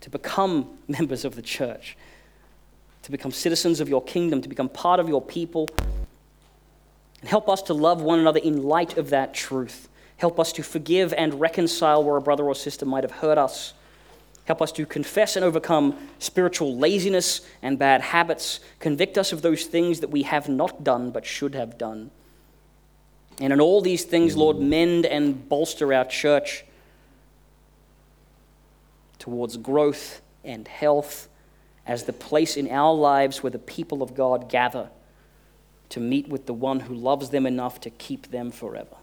to 0.00 0.10
become 0.10 0.78
members 0.88 1.24
of 1.24 1.34
the 1.34 1.42
church, 1.42 1.96
to 3.02 3.10
become 3.10 3.32
citizens 3.32 3.80
of 3.80 3.88
your 3.88 4.02
kingdom, 4.02 4.40
to 4.40 4.48
become 4.48 4.68
part 4.68 5.00
of 5.00 5.08
your 5.08 5.20
people. 5.20 5.68
And 7.22 7.30
help 7.30 7.48
us 7.48 7.62
to 7.62 7.74
love 7.74 8.02
one 8.02 8.18
another 8.18 8.40
in 8.40 8.62
light 8.62 8.98
of 8.98 9.08
that 9.10 9.32
truth. 9.32 9.88
Help 10.18 10.38
us 10.38 10.52
to 10.52 10.62
forgive 10.62 11.14
and 11.14 11.40
reconcile 11.40 12.04
where 12.04 12.16
a 12.16 12.20
brother 12.20 12.44
or 12.44 12.54
sister 12.54 12.84
might 12.84 13.04
have 13.04 13.12
hurt 13.12 13.38
us 13.38 13.72
Help 14.44 14.60
us 14.60 14.72
to 14.72 14.86
confess 14.86 15.36
and 15.36 15.44
overcome 15.44 15.96
spiritual 16.18 16.76
laziness 16.76 17.42
and 17.62 17.78
bad 17.78 18.00
habits. 18.00 18.60
Convict 18.80 19.16
us 19.16 19.32
of 19.32 19.42
those 19.42 19.66
things 19.66 20.00
that 20.00 20.10
we 20.10 20.22
have 20.22 20.48
not 20.48 20.82
done 20.82 21.10
but 21.10 21.24
should 21.24 21.54
have 21.54 21.78
done. 21.78 22.10
And 23.40 23.52
in 23.52 23.60
all 23.60 23.80
these 23.80 24.04
things, 24.04 24.36
Lord, 24.36 24.58
mend 24.58 25.06
and 25.06 25.48
bolster 25.48 25.94
our 25.94 26.04
church 26.04 26.64
towards 29.18 29.56
growth 29.56 30.20
and 30.44 30.66
health 30.66 31.28
as 31.86 32.04
the 32.04 32.12
place 32.12 32.56
in 32.56 32.68
our 32.68 32.92
lives 32.92 33.42
where 33.42 33.50
the 33.50 33.58
people 33.58 34.02
of 34.02 34.14
God 34.14 34.48
gather 34.48 34.90
to 35.92 36.00
meet 36.00 36.26
with 36.26 36.46
the 36.46 36.54
one 36.54 36.80
who 36.80 36.94
loves 36.94 37.28
them 37.28 37.44
enough 37.44 37.78
to 37.82 37.90
keep 37.90 38.30
them 38.30 38.50
forever. 38.50 38.96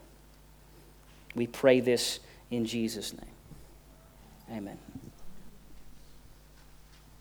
We 1.36 1.46
pray 1.46 1.78
this 1.78 2.18
in 2.50 2.66
Jesus' 2.66 3.12
name. 3.12 4.56
Amen. 4.58 4.78